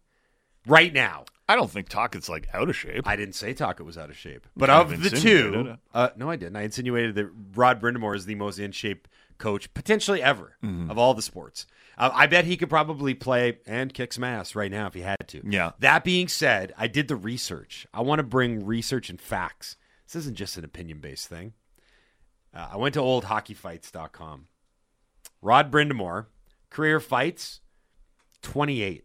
[0.67, 1.25] Right now.
[1.49, 3.07] I don't think Tocchet's like out of shape.
[3.07, 6.37] I didn't say Tocchet was out of shape, but of the two, uh, no, I
[6.37, 6.57] didn't.
[6.57, 9.09] I insinuated that Rod Brind'Amour is the most in shape
[9.43, 10.91] coach potentially ever Mm-hmm.
[10.91, 11.67] of all the sports.
[11.99, 15.03] Uh, I bet he could probably play and kick some ass right now if he
[15.03, 15.43] had to.
[15.45, 15.73] Yeah.
[15.81, 17.87] That being said, I did the research.
[17.93, 19.77] I want to bring research and facts.
[20.07, 21.53] This isn't just an opinion based thing.
[22.55, 24.47] Uh, I went to oldhockeyfights.com.
[25.43, 26.27] Rod Brind'Amour,
[26.71, 27.61] career fights,
[28.43, 29.05] 28.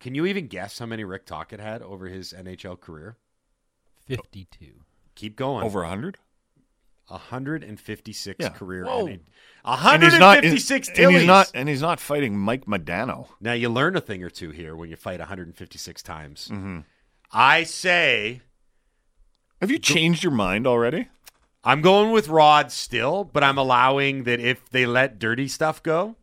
[0.00, 3.16] Can you even guess how many Rick Tocchet had over his NHL career?
[4.06, 4.66] 52.
[5.14, 5.64] Keep going.
[5.64, 6.18] Over 100?
[7.08, 8.48] 156 Yeah.
[8.50, 8.84] career.
[8.84, 9.06] Whoa.
[9.06, 9.20] NH-
[9.64, 13.28] And he's not- 156 and, and he's not and he's not fighting Mike Modano.
[13.40, 16.48] Now you learn a thing or two here when you fight 156 times.
[16.52, 16.80] Mm-hmm.
[17.32, 18.42] I say
[19.60, 21.08] Have you changed your mind already?
[21.64, 26.14] I'm going with Rod still, but I'm allowing that if they let dirty stuff go,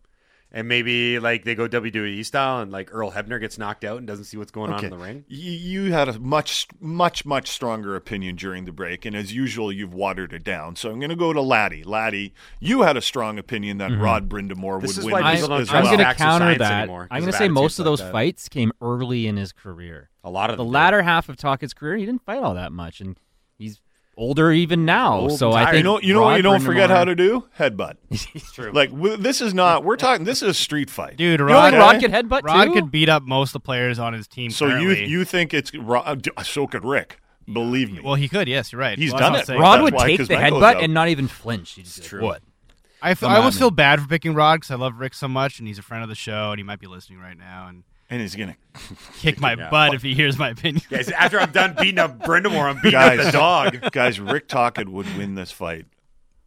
[0.53, 4.05] and maybe like they go WWE style, and like Earl Hebner gets knocked out and
[4.05, 5.25] doesn't see what's going on in the ring.
[5.27, 9.71] You, you had a much, much, much stronger opinion during the break, and as usual,
[9.71, 10.75] you've watered it down.
[10.75, 11.83] So I'm going to go to Laddie.
[11.83, 14.01] Laddie, you had a strong opinion that mm-hmm.
[14.01, 15.79] Rod Brind'Amour This would is win why as, people as well.
[15.87, 16.71] I'm going to counter that.
[16.83, 18.11] anymore I'm 'cause going to say most of those that.
[18.11, 20.09] fights came early in his career.
[20.23, 20.73] A lot of The them did.
[20.75, 23.22] latter half of Tocchet's career, he didn't fight all that much, and he's
[24.15, 25.19] older even now.
[25.21, 25.71] Old so I tired.
[25.73, 27.45] think You know, you know what you don't forget how to do?
[27.57, 27.95] Headbutt.
[28.11, 28.71] It's true.
[28.71, 29.83] Like w- this is not.
[29.83, 30.25] We're talking.
[30.25, 32.73] This is a street fight, Dude, You don't Rod, Rod could headbutt Rod too?
[32.73, 34.51] could beat up most of the players on his team.
[34.51, 35.05] So you currently.
[35.07, 37.19] you think it's Ro- uh, so could Rick?
[37.51, 37.99] Believe me.
[38.01, 38.47] well, he could.
[38.47, 38.97] Yes, you're right.
[38.97, 39.45] He's Well, done it.
[39.47, 39.59] saying.
[39.59, 40.83] Rod That's would why take the headbutt out.
[40.83, 41.73] and not even flinch.
[41.73, 42.21] He'd just like, true.
[42.23, 42.41] What?
[43.01, 45.13] I, f- Come I at almost feel bad for picking Rod because I love Rick
[45.13, 47.37] so much, and he's a friend of the show, and he might be listening right
[47.37, 48.55] now and and he's gonna
[49.19, 49.69] kick my Yeah.
[49.69, 50.83] butt if he hears my opinion.
[50.89, 53.91] Guys, after I'm done beating up Brind'Amour, I'm beating up the dog.
[53.91, 54.19] guys.
[54.19, 55.85] Rick Tocchet would win this fight,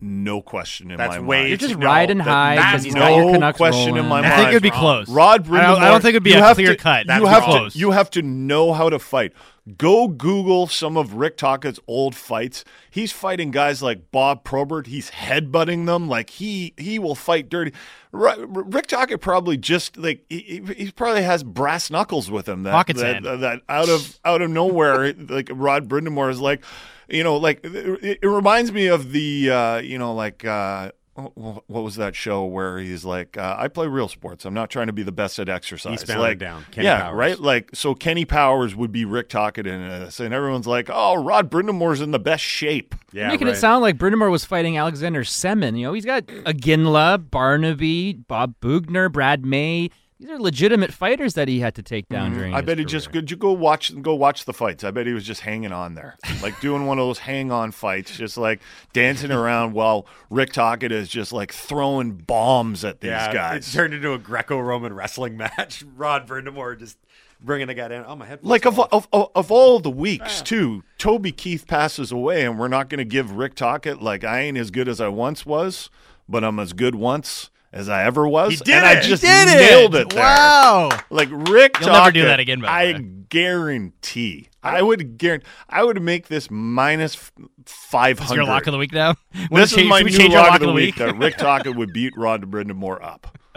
[0.01, 1.49] no question in That's my way mind.
[1.49, 4.09] You're just No, riding high that's because he's no got your Canucks question in rolling.
[4.09, 4.35] my I mind.
[4.37, 5.09] think it'd be close.
[5.09, 7.07] Rod I don't, I don't think it'd be a clear to, cut.
[7.07, 7.73] You have close.
[7.73, 7.79] to.
[7.79, 9.33] You have to know how to fight.
[9.77, 12.65] Go Google some of Rick Tocchet's old fights.
[12.89, 14.87] He's fighting guys like Bob Probert.
[14.87, 17.73] He's headbutting them like he he will fight dirty.
[18.13, 22.63] Rick Tocchet probably just like he, he probably has brass knuckles with him.
[22.63, 26.65] That Pocket's that, that out of out of nowhere, like Rod Brind'Amour is like,
[27.09, 30.45] you know, like it, it reminds me of the uh, you know like.
[30.45, 34.45] Uh, what what was that show where he's like, uh, I play real sports.
[34.45, 35.95] I'm not trying to be the best at exercise.
[35.95, 36.65] Eastbound like, down.
[36.71, 37.17] Kenny yeah, Powers.
[37.17, 37.41] right.
[37.41, 41.51] Like, so Kenny Powers would be Rick Tocchet in this, and everyone's like, "Oh, Rod
[41.51, 43.57] Brind'Amour's in the best shape." Yeah, making right.
[43.57, 45.79] it sound like Brind'Amour was fighting Alexander Semin.
[45.79, 49.91] You know, he's got Iginla, Barnaby, Bob Boughner, Brad May.
[50.19, 52.39] These are legitimate fighters that he had to take down mm-hmm.
[52.39, 52.55] during.
[52.55, 52.91] I his bet he career.
[52.91, 54.83] just could you go watch go watch the fights.
[54.83, 57.71] I bet he was just hanging on there, like doing one of those hang on
[57.71, 58.61] fights, just like
[58.95, 63.69] dancing around while Rick Tocchet is just like throwing bombs at these yeah, guys.
[63.69, 65.85] It turned into a Greco-Roman wrestling match.
[65.95, 66.97] Rod Brind'Amour just
[67.39, 68.07] bringing the guy down.
[68.09, 68.39] Oh, my head.
[68.43, 70.45] Like of, of of of all the weeks ah.
[70.45, 74.41] too, Toby Keith passes away, and we're not going to give Rick Tocchet like I
[74.41, 75.91] ain't as good as I once was,
[76.27, 78.51] but I'm as good once as I ever was.
[78.53, 79.03] He did and I it!
[79.05, 79.71] He just did it!
[79.71, 80.11] nailed it.
[80.11, 80.19] there.
[80.23, 80.89] Wow.
[81.11, 83.07] Like Rick You'll never do Tocchet, that again, by I way.
[83.29, 84.49] guarantee.
[84.63, 85.47] I would guarantee.
[85.69, 88.33] I would make this minus minus five hundred.
[88.33, 89.15] Is your lock of the week now?
[89.51, 90.97] Wanna This is change- my new change our lock of the week.
[90.97, 91.17] that?
[91.17, 93.39] Rick Tocchet would beat Rod Brind'Amour up.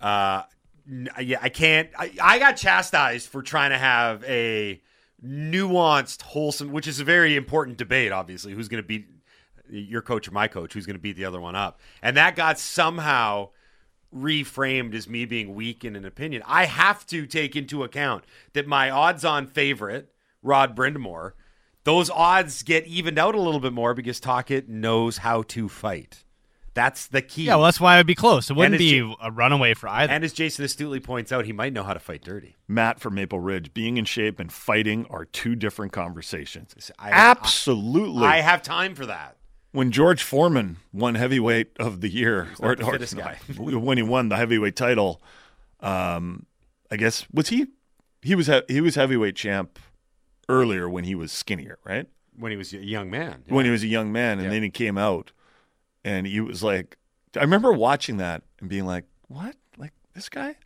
[0.00, 0.44] Uh,
[0.88, 1.90] n- yeah, I can't.
[1.98, 4.80] I, I got chastised for trying to have a
[5.26, 8.12] nuanced, wholesome, which is a very important debate.
[8.12, 9.08] Obviously, who's going to beat
[9.70, 10.72] your coach or my coach?
[10.74, 11.80] Who's going to beat the other one up?
[12.02, 13.50] And that got somehow
[14.14, 16.42] reframed as me being weak in an opinion.
[16.46, 21.32] I have to take into account that my odds-on favorite, Rod Brind'Amour,
[21.84, 26.24] those odds get evened out a little bit more because Tocchet knows how to fight.
[26.74, 27.44] That's the key.
[27.46, 28.50] Yeah, well, that's why it would be close.
[28.50, 30.12] It wouldn't be it's a runaway for either.
[30.12, 32.54] And as Jason astutely points out, he might know how to fight dirty.
[32.68, 36.92] Matt from Maple Ridge, being in shape and fighting are two different conversations.
[36.98, 38.24] I- Absolutely.
[38.26, 39.37] I have time for that.
[39.72, 42.98] When George Foreman won heavyweight of the year, or, the or
[43.80, 45.22] when he won the heavyweight title,
[45.80, 46.46] um,
[46.90, 47.66] I guess was he
[48.22, 49.78] he was he- was heavyweight champ
[50.48, 52.06] earlier when he was skinnier, right?
[52.36, 53.42] When he was a young man.
[53.48, 54.50] When he was a young man, and Yeah.
[54.50, 55.32] then he came out,
[56.04, 56.96] and he was like,
[57.36, 60.56] I remember watching that and being like, what, like this guy?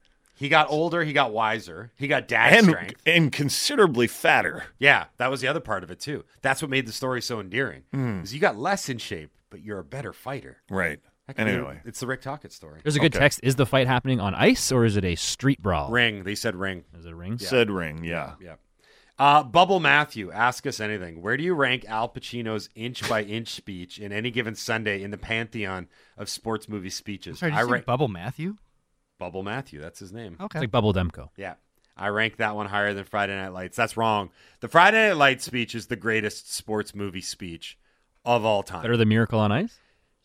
[0.42, 1.04] He got older.
[1.04, 1.92] He got wiser.
[1.94, 3.00] He got dad and strength.
[3.06, 4.64] and considerably fatter.
[4.80, 6.24] Yeah, that was the other part of it too.
[6.40, 7.84] That's what made the story so endearing.
[7.92, 8.22] Hmm.
[8.22, 10.56] Is you got less in shape, but you're a better fighter.
[10.68, 10.98] Right.
[11.28, 12.80] That could be- Anyway, it's the Rick Tocchet story.
[12.82, 13.20] There's a good Okay.
[13.22, 13.38] text.
[13.44, 15.92] Is the fight happening on ice or is it a street brawl?
[15.92, 16.24] Ring.
[16.24, 16.82] They said ring.
[16.98, 17.38] Is it a ring?
[17.38, 18.02] said ring.
[18.02, 18.32] Yeah.
[18.40, 18.56] Yeah.
[19.18, 21.22] Uh, Bubble Matthew, ask us anything.
[21.22, 25.12] Where do you rank Al Pacino's inch by inch speech in any given Sunday in
[25.12, 25.86] the pantheon
[26.18, 27.38] of sports movie speeches?
[27.38, 28.56] Sorry, did I you say rank Bubble Matthew?
[29.22, 29.80] Bubble Matthew.
[29.80, 30.36] That's his name.
[30.40, 30.58] Okay.
[30.58, 31.28] It's like Bubble Demko.
[31.36, 31.54] Yeah.
[31.96, 33.76] I rank that one higher than Friday Night Lights.
[33.76, 34.30] That's wrong.
[34.58, 37.78] The Friday Night Lights speech is the greatest sports movie speech
[38.24, 38.82] of all time.
[38.82, 39.78] Better than Miracle on Ice?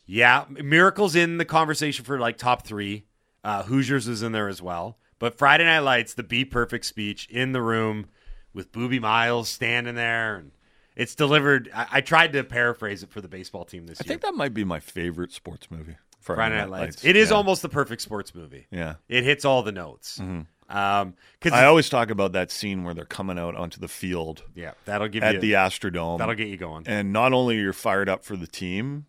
[0.07, 3.05] Yeah, Miracle's in the conversation for like top three.
[3.43, 4.97] Uh, Hoosiers is in there as well.
[5.19, 8.07] But Friday Night Lights, the Be Perfect speech in the room
[8.53, 10.51] with Boobie Miles standing there, and
[10.95, 11.69] it's delivered.
[11.75, 14.07] I, I tried to paraphrase it for the baseball team this I year.
[14.07, 15.97] I think that might be my favorite sports movie.
[16.35, 17.03] Friday Night Lights.
[17.05, 17.35] It is Yeah.
[17.37, 18.67] almost the perfect sports movie.
[18.71, 18.95] Yeah.
[19.07, 20.19] It hits all the notes.
[20.19, 20.45] Mhm.
[20.69, 24.43] Um, cause I always talk about that scene where they're coming out onto the field.
[24.53, 26.17] Yeah, that'll give at you- the Astrodome.
[26.17, 26.83] that'll get you going.
[26.87, 29.05] And not only are you're fired up for the team,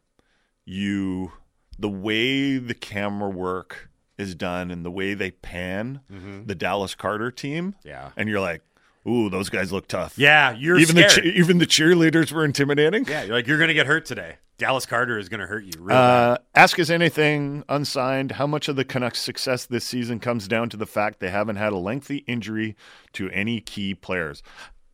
[0.65, 1.33] you
[1.79, 6.47] the way the camera work is done and the way they pan Mhm.
[6.47, 7.75] the Dallas Carter team.
[7.85, 8.11] Yeah.
[8.17, 8.63] and you're like,
[9.07, 10.19] ooh, those guys look tough.
[10.19, 11.25] Yeah, you're even scared.
[11.25, 13.05] the even the cheerleaders were intimidating.
[13.07, 14.37] yeah, you're like you're gonna get hurt today.
[14.59, 15.73] Dallas Carter is gonna hurt you.
[15.79, 18.33] Real Uh, ask us anything unsigned.
[18.33, 21.57] How much of the Canucks' success this season comes down to the fact they haven't
[21.57, 22.75] had a lengthy injury
[23.13, 24.43] to any key players?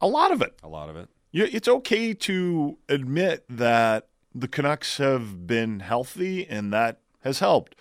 [0.00, 0.54] A lot of it.
[0.62, 1.08] A lot of it.
[1.32, 7.74] It's okay to admit that the Canucks have been healthy and that has helped.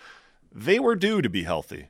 [0.50, 1.88] They were due to be healthy.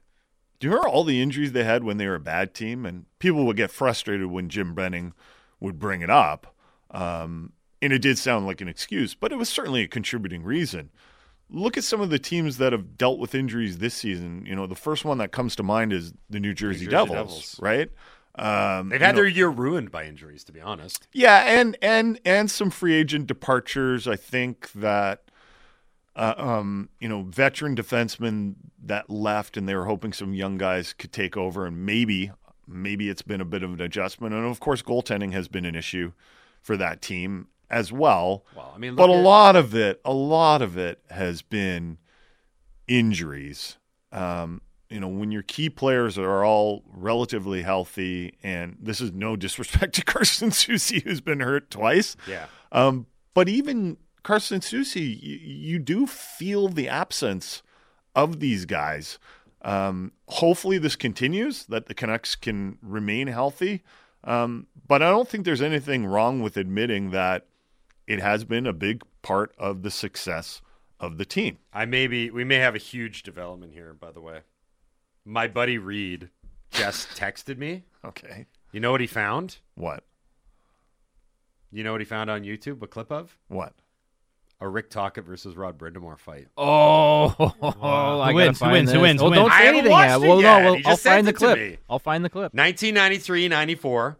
[0.61, 2.86] Do you remember all the injuries they had when they were a bad team?
[2.86, 5.12] And people would get frustrated when Jim Benning
[5.61, 6.55] would bring it up.
[6.90, 7.52] Um,
[7.82, 10.90] and it did sound like an excuse, but it was certainly a contributing reason.
[11.50, 14.46] Look at some of the teams that have dealt with injuries this season.
[14.46, 17.16] You know, the first one that comes to mind is the New Jersey, Jersey Devils,
[17.16, 17.61] Devils.
[17.61, 17.90] right?
[18.36, 21.07] Um, They've had know- their year ruined by injuries, to be honest.
[21.12, 24.09] yeah, and and and some free agent departures.
[24.09, 25.24] I think that
[26.17, 30.93] uh, um, you know veteran defensemen that left, and they were hoping some young guys
[30.93, 32.31] could take over, and maybe
[32.67, 34.35] maybe it's been a bit of an adjustment.
[34.35, 36.12] And of course, goaltending has been an issue
[36.61, 38.45] for that team as well.
[38.57, 41.99] Well, I mean, but a lot of it, a lot of it has been
[42.87, 43.79] injuries.
[44.12, 44.61] Um,
[44.91, 49.95] you know, when your key players are all relatively healthy, and this is no disrespect
[49.97, 52.17] to Carson Soucy, who's been hurt twice.
[52.29, 52.47] Yeah.
[52.71, 57.62] Um, but even Carson Soucy, you, you do feel the absence
[58.16, 59.18] of these guys.
[59.62, 63.83] Um, hopefully, this continues, that the Canucks can remain healthy.
[64.25, 67.47] Um, but I don't think there's anything wrong with admitting that
[68.07, 70.62] it has been a big part of the success
[70.99, 71.59] of the team.
[71.72, 74.41] I may be, we may have a huge development here, by the way.
[75.25, 76.31] My buddy Reed
[76.70, 77.85] just texted me.
[78.05, 78.47] Okay.
[78.72, 79.59] You know what he found?
[79.75, 80.05] What?
[81.70, 82.83] You know what he found on YouTube?
[82.83, 83.37] A clip of?
[83.49, 83.75] What?
[84.61, 86.48] A Rick Tocchet versus Rod Brind'Amour fight.
[86.57, 88.59] Oh, I Who gotta wins?
[88.59, 88.90] Who find wins?
[88.90, 89.02] Who this.
[89.02, 89.22] wins?
[89.22, 89.42] Oh, Who Oh, wins?
[89.42, 90.20] Don't I say haven't anything yet.
[90.20, 90.62] Well, yet.
[90.62, 91.80] no, well, I'll find the clip.
[91.90, 92.55] I'll find the clip.
[92.55, 94.18] 1993 94.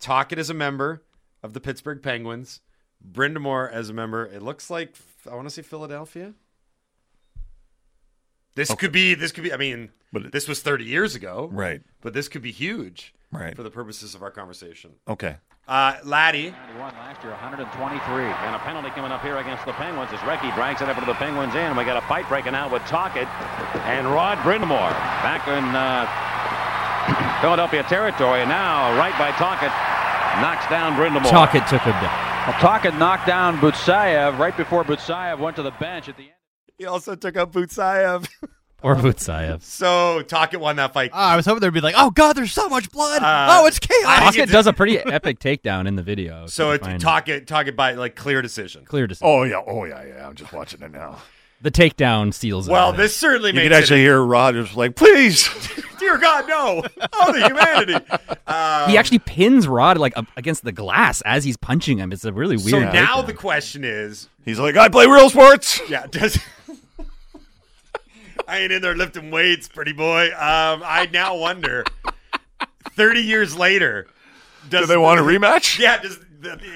[0.00, 1.04] Tocchet is a member
[1.42, 2.60] of the Pittsburgh Penguins.
[3.12, 4.26] Brind'Amour as a member.
[4.26, 4.96] It looks like,
[5.30, 6.34] I want to say Philadelphia.
[8.54, 11.48] This could be, this could be, I mean, But- this was 30 years ago.
[11.52, 11.82] Right.
[12.00, 13.14] But this could be huge.
[13.30, 13.54] Right.
[13.54, 14.94] For the purposes of our conversation.
[15.06, 15.36] Okay.
[15.68, 16.54] Uh, Laddie.
[16.78, 17.60] Won last year 123.
[18.24, 21.06] And a penalty coming up here against the Penguins as Recchi drags it up into
[21.06, 21.76] the Penguins in.
[21.76, 23.28] We got a fight breaking out with Tocchet
[23.84, 24.88] and Rod Brind'Amour
[25.20, 26.08] back in uh,
[27.42, 28.40] Philadelphia territory.
[28.40, 29.68] And now, right by Tocchet,
[30.40, 31.28] knocks down Brind'Amour.
[31.28, 32.46] Tocchet took him down.
[32.48, 36.32] Well, Tocchet knocked down Butsayev right before Butsayev went to the bench at the end.
[36.78, 38.26] He also took out Butsayev.
[38.82, 39.62] Or Butsayev.
[39.62, 41.10] So Tocchet won that fight.
[41.12, 43.22] Oh, I was hoping there'd be like, oh god, there's so much blood.
[43.22, 44.04] Uh, oh, it's chaos.
[44.06, 46.44] I think does a pretty epic takedown in the video.
[46.44, 48.84] if So you it, can find Tocchet, Tocchet by like clear decision.
[48.84, 49.26] Clear decision.
[49.28, 49.62] Oh yeah.
[49.66, 50.04] Oh yeah.
[50.04, 50.26] Yeah.
[50.28, 51.18] I'm just watching it now.
[51.60, 52.70] The takedown seals it.
[52.70, 54.04] Well, this certainly You makes could actually it.
[54.04, 55.48] hear Rogers like, "Please."
[55.98, 56.84] Dear God, no!
[57.14, 57.94] Oh, the humanity.
[58.46, 62.12] Um, he actually pins Rod like up against the glass as he's punching him.
[62.12, 62.68] It's a really weird.
[62.70, 63.26] So now takedown.
[63.26, 66.38] the question is, He's like, "I play real sports." yeah, does
[68.48, 70.28] I ain't in there lifting weights, pretty boy.
[70.32, 71.84] Um, I now wonder,
[72.92, 74.06] thirty years later,
[74.68, 75.78] does Do they want a rematch?
[75.78, 76.18] Yeah, does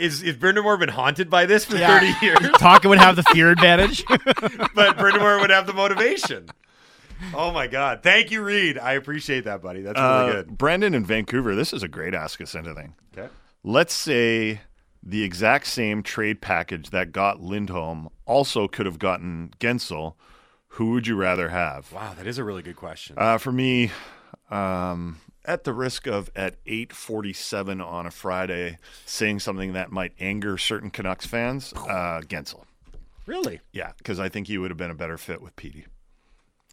[0.00, 1.98] is is Brind'Amour been haunted by this for Yeah.
[1.98, 2.38] thirty years?
[2.58, 4.04] Tocchet would have the fear advantage.
[4.08, 6.48] but Brind'Amour would have the motivation.
[7.34, 8.02] Oh my God!
[8.02, 8.78] Thank you, Reed.
[8.78, 9.80] I appreciate that, buddy.
[9.82, 10.58] That's really Uh, good.
[10.58, 11.54] Brandon in Vancouver.
[11.54, 12.94] This is a great ask us anything.
[13.16, 13.28] Okay.
[13.62, 14.60] Let's say
[15.04, 20.14] the exact same trade package that got Lindholm also could have gotten Guentzel.
[20.76, 21.92] Who would you rather have?
[21.92, 23.16] Wow, that is a really good question.
[23.18, 23.90] Uh, for me,
[24.50, 30.58] Um, at the risk of at 8:47 on a Friday saying something that might anger
[30.58, 32.64] certain Canucks fans, uh, Guentzel.
[33.26, 33.60] Really?
[33.72, 35.86] Yeah, because I think he would have been a better fit with Petey.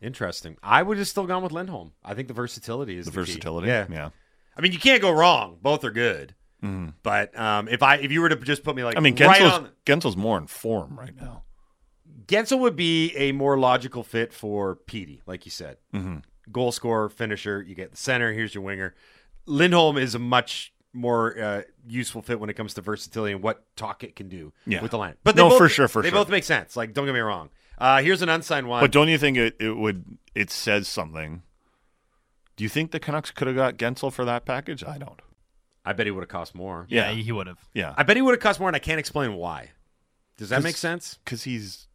[0.02, 0.58] Interesting.
[0.62, 1.94] I would have still gone with Lindholm.
[2.04, 3.32] I think the versatility is The the, key.
[3.32, 3.86] versatility, Yeah.
[3.90, 4.10] yeah.
[4.58, 5.58] I mean, you can't go wrong.
[5.62, 6.36] Both are good.
[6.64, 6.94] Mhm.
[7.04, 9.42] But um, if I if you were to just put me like I mean, right
[9.42, 11.44] on, Guentzel's more in form right now.
[12.30, 15.78] Guentzel would be a more logical fit for Petey, like you said.
[15.94, 16.24] Mhm.
[16.52, 17.62] Goal scorer, finisher.
[17.62, 18.32] You get the center.
[18.32, 18.96] Here's your winger.
[19.46, 23.66] Lindholm is a much more uh, useful fit when it comes to versatility and what
[23.76, 24.82] Tocchet can do Yeah.
[24.82, 25.16] with the line.
[25.24, 26.18] But they No, both, for sure, for they sure.
[26.20, 26.76] They both make sense.
[26.78, 27.50] Like, don't get me wrong.
[27.78, 28.82] Uh, here's an unsigned one.
[28.82, 31.42] But don't you think it, it would it says something?
[32.58, 34.84] Do you think the Canucks could have got Guentzel for that package?
[34.84, 35.20] I don't.
[35.86, 36.86] I bet he would have cost more.
[36.90, 37.58] Yeah, he would have.
[37.74, 37.94] Yeah.
[37.98, 39.72] I bet he would have cost more, and I can't explain why.
[40.38, 41.18] Does that make sense?
[41.24, 41.88] Because he's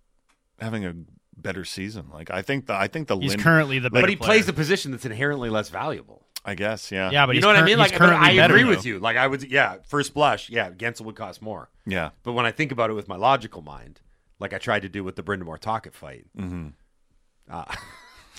[0.64, 0.94] having a
[1.36, 2.06] better season.
[2.12, 4.16] Like I think the I think the He's Lind- currently the like, better But he
[4.16, 6.22] plays a position that's inherently less valuable.
[6.46, 7.10] I guess, yeah.
[7.10, 7.78] Yeah, but you know what I mean?
[7.78, 8.88] Like, but currently I better, agree with though.
[8.90, 8.98] you.
[8.98, 9.76] Like, I would, yeah.
[9.88, 11.70] First blush, yeah, Guentzel would cost more.
[11.86, 12.10] Yeah.
[12.22, 14.02] But when I think about it with my logical mind,
[14.38, 16.74] like I tried to do with the Brind'Amour Tocchet fight, Mhm.
[17.50, 17.64] uh,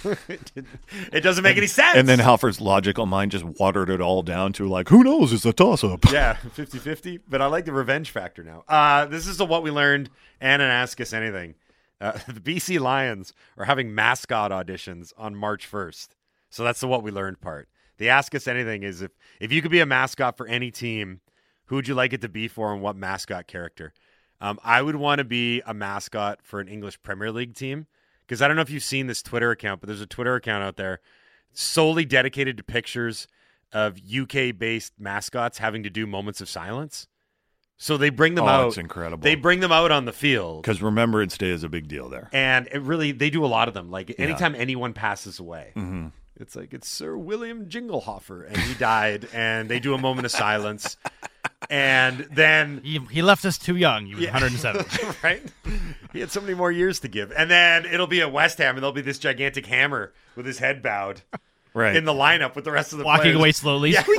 [0.27, 1.97] it, doesn't make any sense.
[1.97, 5.33] And then Halford's logical mind just watered it all down to like, who knows?
[5.33, 6.05] It's a toss up.
[6.11, 7.21] yeah, 50-50.
[7.27, 8.63] But I like the revenge factor now.
[8.67, 11.55] Uh, this is the what we learned and an Ask Us Anything.
[11.99, 16.09] Uh, the BC Lions are having mascot auditions on March 1st.
[16.49, 17.67] So that's the what we learned part.
[17.97, 21.21] The Ask Us Anything is if, if you could be a mascot for any team,
[21.65, 23.93] who would you like it to be for and what mascot character?
[24.41, 27.87] Um, I would want to be a mascot for an English Premier League team
[28.25, 30.63] because I don't know if you've seen this Twitter account, but there's a Twitter account
[30.63, 30.99] out there
[31.53, 33.27] solely dedicated to pictures
[33.71, 37.07] of UK based mascots having to do moments of silence.
[37.77, 38.67] So they bring them Oh, out.
[38.69, 39.21] it's incredible.
[39.23, 40.61] They bring them out on the field.
[40.63, 42.29] Because Remembrance Day is a big deal there.
[42.31, 43.91] And it really, they do a lot of them.
[43.91, 46.11] Like anytime anyone passes away, Mhm.
[46.39, 50.31] it's like it's Sir William Jinglehofer, and he died, and they do a moment of
[50.31, 50.95] silence,
[51.69, 54.05] and then He, he left us too young.
[54.05, 54.31] He was Yeah.
[54.31, 54.85] 107.
[55.23, 55.41] right?
[56.13, 58.75] He had so many more years to give, and then it'll be at West Ham,
[58.75, 61.21] and there'll be this gigantic hammer with his head bowed,
[61.75, 61.95] Right.
[61.95, 63.35] in the lineup with the rest of the Walking players.
[63.35, 63.91] away slowly.
[63.91, 64.03] Yeah.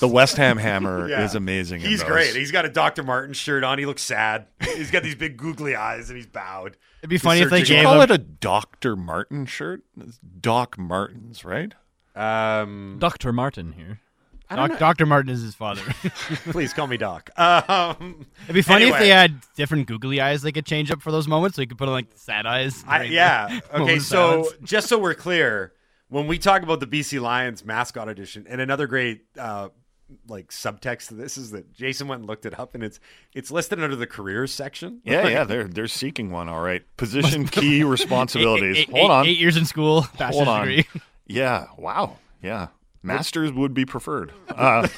[0.00, 1.24] The West Ham hammer Yeah.
[1.24, 1.80] is amazing.
[1.80, 2.08] in He's those.
[2.08, 2.34] great.
[2.34, 3.02] He's got a Dr.
[3.04, 3.78] Martin shirt on.
[3.78, 4.46] He looks sad.
[4.60, 6.76] He's got these big googly eyes, and he's bowed.
[7.00, 8.96] It'd be funny if they searching- gave Call him it a Dr.
[8.96, 9.82] Martin shirt?
[10.00, 11.72] It's Doc Martens, right?
[12.16, 13.32] Um, Dr.
[13.32, 14.00] Martin here.
[14.50, 14.86] I don't Doc, know.
[14.86, 15.06] Dr.
[15.06, 15.82] Martin is his father.
[16.50, 17.30] Please call me Doc.
[17.38, 18.98] Um, It'd be funny if anyway.
[18.98, 21.56] they had different googly eyes they could change up for those moments.
[21.56, 22.84] So you could put on like sad eyes.
[22.86, 23.46] I, during the yeah.
[23.48, 23.96] moment Okay.
[23.96, 24.52] of So silence.
[24.64, 25.72] just so we're clear,
[26.08, 29.68] when we talk about the BC Lions mascot edition, and another great uh,
[30.28, 33.00] like subtext to this is that Jason went and looked it up, and it's
[33.34, 35.00] it's listed under the careers section.
[35.04, 36.48] Yeah, yeah, they're they're seeking one.
[36.48, 38.76] All right, position key responsibilities.
[38.78, 40.66] Eight- eight- Hold on, eight years in school, bachelor's hold on.
[40.68, 40.86] degree.
[41.26, 42.68] Yeah, wow, yeah.
[43.02, 44.32] Masters would be preferred.
[44.48, 44.88] Uh,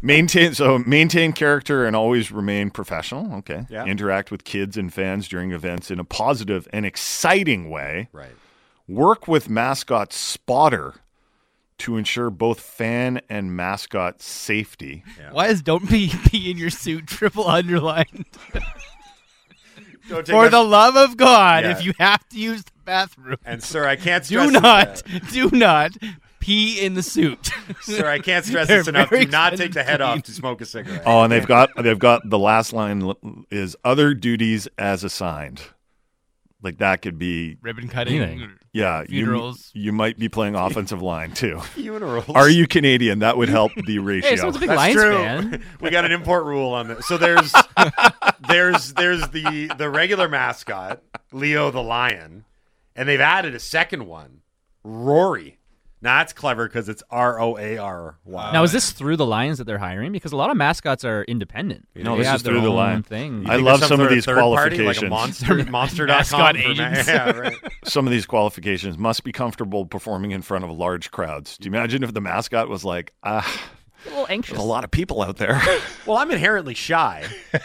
[0.00, 3.34] maintain so maintain character and always remain professional.
[3.38, 3.66] Okay.
[3.68, 3.84] Yeah.
[3.84, 8.10] Interact with kids and fans during events in a positive and exciting way.
[8.12, 8.30] Right.
[8.88, 10.94] Work with mascot spotter
[11.78, 15.04] to ensure both fan and mascot safety.
[15.30, 18.24] Why is don't be be in your suit triple underlined?
[20.08, 21.72] Don't take For that- the love of God, Yeah.
[21.72, 25.30] if you have to use the bathroom, And sir, I can't stress do not, enough.
[25.32, 25.90] do not
[26.40, 27.50] pee in the suit.
[27.82, 29.10] Sir, I can't stress this enough.
[29.10, 31.02] very Do not take the head off to smoke a cigarette.
[31.04, 33.12] Oh, and they've got they've got the last line
[33.50, 35.60] is other duties as assigned.
[36.62, 38.20] Like that could be Ribbon cutting.
[38.20, 38.48] Anything.
[38.48, 39.00] Mm, yeah.
[39.02, 39.70] You, Funerals.
[39.74, 41.60] you might be playing offensive line too.
[41.60, 42.28] Funerals.
[42.30, 43.20] Are you Canadian?
[43.20, 44.30] That would help the ratio.
[44.30, 45.12] Hey, someone's a big That's Lions true.
[45.14, 45.64] fan.
[45.80, 47.06] we got an import rule on this.
[47.06, 47.52] So there's
[48.48, 51.00] there's there's the the regular mascot,
[51.32, 52.44] Leo the lion,
[52.96, 54.40] and they've added a second one,
[54.82, 55.57] Rory.
[56.00, 58.52] Now that's clever because it's R O A R Y.
[58.52, 60.12] Now, is this through the Lions that they're hiring?
[60.12, 61.88] Because a lot of mascots are independent.
[61.96, 63.02] No, they this is through the own line.
[63.02, 63.50] thing.
[63.50, 65.10] I love there's some of these third party, like a qualifications.
[65.10, 66.16] monster, monster.com.
[66.16, 67.08] Mascot for ma- agents.
[67.08, 67.56] yeah, right.
[67.84, 71.58] Some of these qualifications must be comfortable performing in front of large crowds.
[71.58, 73.70] Do you imagine if the mascot was like, ah,
[74.06, 74.52] a little anxious.
[74.52, 75.60] there's a lot of people out there.
[76.06, 77.26] Well, I'm inherently shy.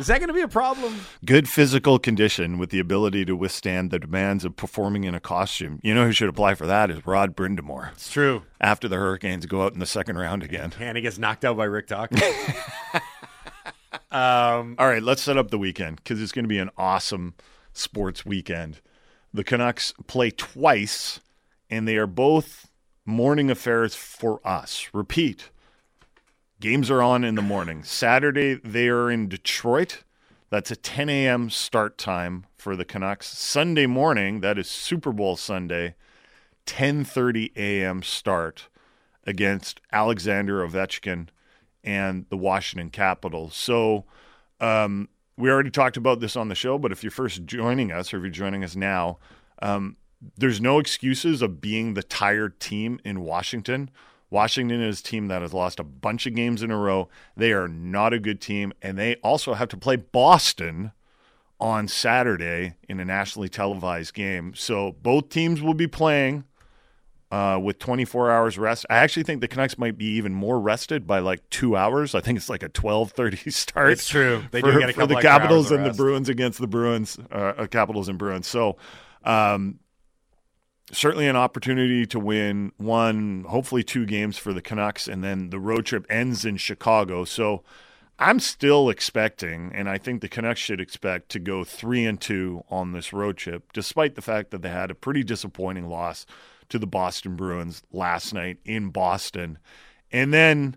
[0.00, 0.94] Is that going to be a problem?
[1.24, 5.80] Good physical condition with the ability to withstand the demands of performing in a costume.
[5.82, 7.92] You know who should apply for that is Rod Brind'Amour.
[7.92, 8.42] It's true.
[8.60, 10.72] After the Hurricanes go out in the second round again.
[10.78, 12.12] And he gets knocked out by Rick Tuck.
[14.12, 17.34] um, All right, let's set up the weekend because it's going to be an awesome
[17.72, 18.80] sports weekend.
[19.34, 21.20] The Canucks play twice,
[21.68, 22.70] and they are both
[23.04, 24.88] morning affairs for us.
[24.92, 25.50] Repeat
[26.60, 27.82] games are on in the morning.
[27.82, 30.04] Saturday, they are in Detroit.
[30.50, 31.50] That's a 10 a.m.
[31.50, 33.26] start time for the Canucks.
[33.26, 35.94] Sunday morning, that is Super Bowl Sunday,
[36.66, 38.02] 10:30 a.m.
[38.02, 38.68] start
[39.24, 41.28] against Alexander Ovechkin
[41.84, 43.54] and the Washington Capitals.
[43.54, 44.04] So
[44.60, 48.12] um, we already talked about this on the show, but if you're first joining us
[48.12, 49.18] or if you're joining us now,
[49.60, 49.96] um,
[50.36, 53.90] there's no excuses of being the tired team in Washington.
[54.30, 57.08] Washington is a team that has lost a bunch of games in a row.
[57.36, 60.92] They are not a good team, and they also have to play Boston
[61.60, 64.54] on Saturday in a nationally televised game.
[64.54, 66.44] So both teams will be playing
[67.30, 68.86] uh, with 24 hours rest.
[68.88, 72.14] I actually think the Canucks might be even more rested by like two hours.
[72.14, 73.92] I think it's like a 12:30 start.
[73.92, 74.44] It's true.
[74.50, 75.92] They for, do get a for the Capitals and the.
[75.92, 78.46] Bruins against the Bruins, uh, uh, Capitals and Bruins.
[78.46, 78.76] So.
[79.24, 79.80] Um,
[80.92, 85.58] certainly an opportunity to win one, hopefully two games for the Canucks, and then the
[85.58, 87.24] road trip ends in Chicago.
[87.24, 87.62] So
[88.18, 92.64] I'm still expecting, and I think the Canucks should expect to go three and two
[92.70, 96.26] on this road trip, despite the fact that they had a pretty disappointing loss
[96.68, 99.58] to the Boston Bruins last night in Boston.
[100.10, 100.76] And then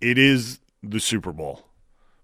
[0.00, 1.66] it is the Super Bowl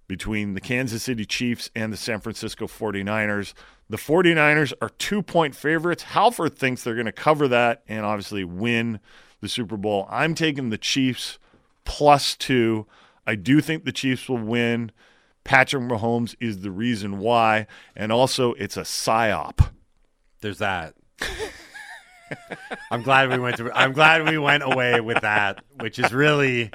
[0.07, 3.55] between the Kansas City Chiefs and the San Francisco 49ers.
[3.91, 6.05] The 49ers are two point favorites.
[6.05, 9.01] Halford thinks they're going to cover that and obviously win
[9.41, 10.07] the Super Bowl.
[10.09, 11.41] I'm taking the Chiefs
[11.85, 12.87] plus two.
[13.27, 14.93] I do think the Chiefs will win.
[15.43, 17.67] Patrick Mahomes is the reason why.
[17.97, 19.71] And also, it's a psyop.
[20.41, 20.95] There's that.
[22.93, 23.77] I'm glad we went to.
[23.77, 26.71] I'm glad we went away with that, which is really,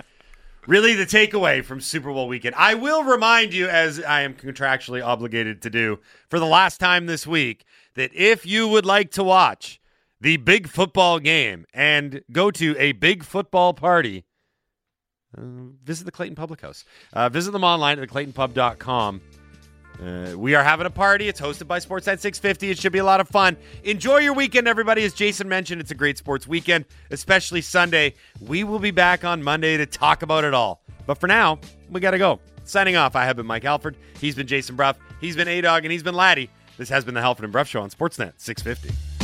[0.67, 2.55] really the takeaway from Super Bowl weekend.
[2.55, 5.99] I will remind you, as I am contractually obligated to do,
[6.29, 9.79] for the last time this week, that if you would like to watch
[10.21, 14.25] the big football game and go to a big football party,
[15.37, 15.41] uh,
[15.83, 16.85] visit the Clayton Public House.
[17.13, 19.21] Uh, visit them online at theclaytonpub.com.
[20.01, 21.27] Uh, we are having a party.
[21.27, 22.69] It's hosted by Sportsnet 650.
[22.71, 23.55] It should be a lot of fun.
[23.83, 25.03] Enjoy your weekend, everybody.
[25.03, 28.15] As Jason mentioned, it's a great sports weekend, especially Sunday.
[28.41, 30.81] We will be back on Monday to talk about it all.
[31.05, 32.39] But for now, we got to go.
[32.65, 33.95] Signing off, I have been Mike Halford.
[34.19, 34.95] He's been Jason Brough.
[35.21, 36.49] He's been A Dog, and he's been Laddie.
[36.77, 39.14] This has been the Halford and Brough Show on Sportsnet 650.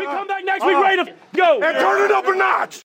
[0.00, 0.16] We uh-huh.
[0.16, 0.82] come back next week uh-huh.
[0.82, 1.60] ready to go?
[1.62, 2.78] And turn it up a notch.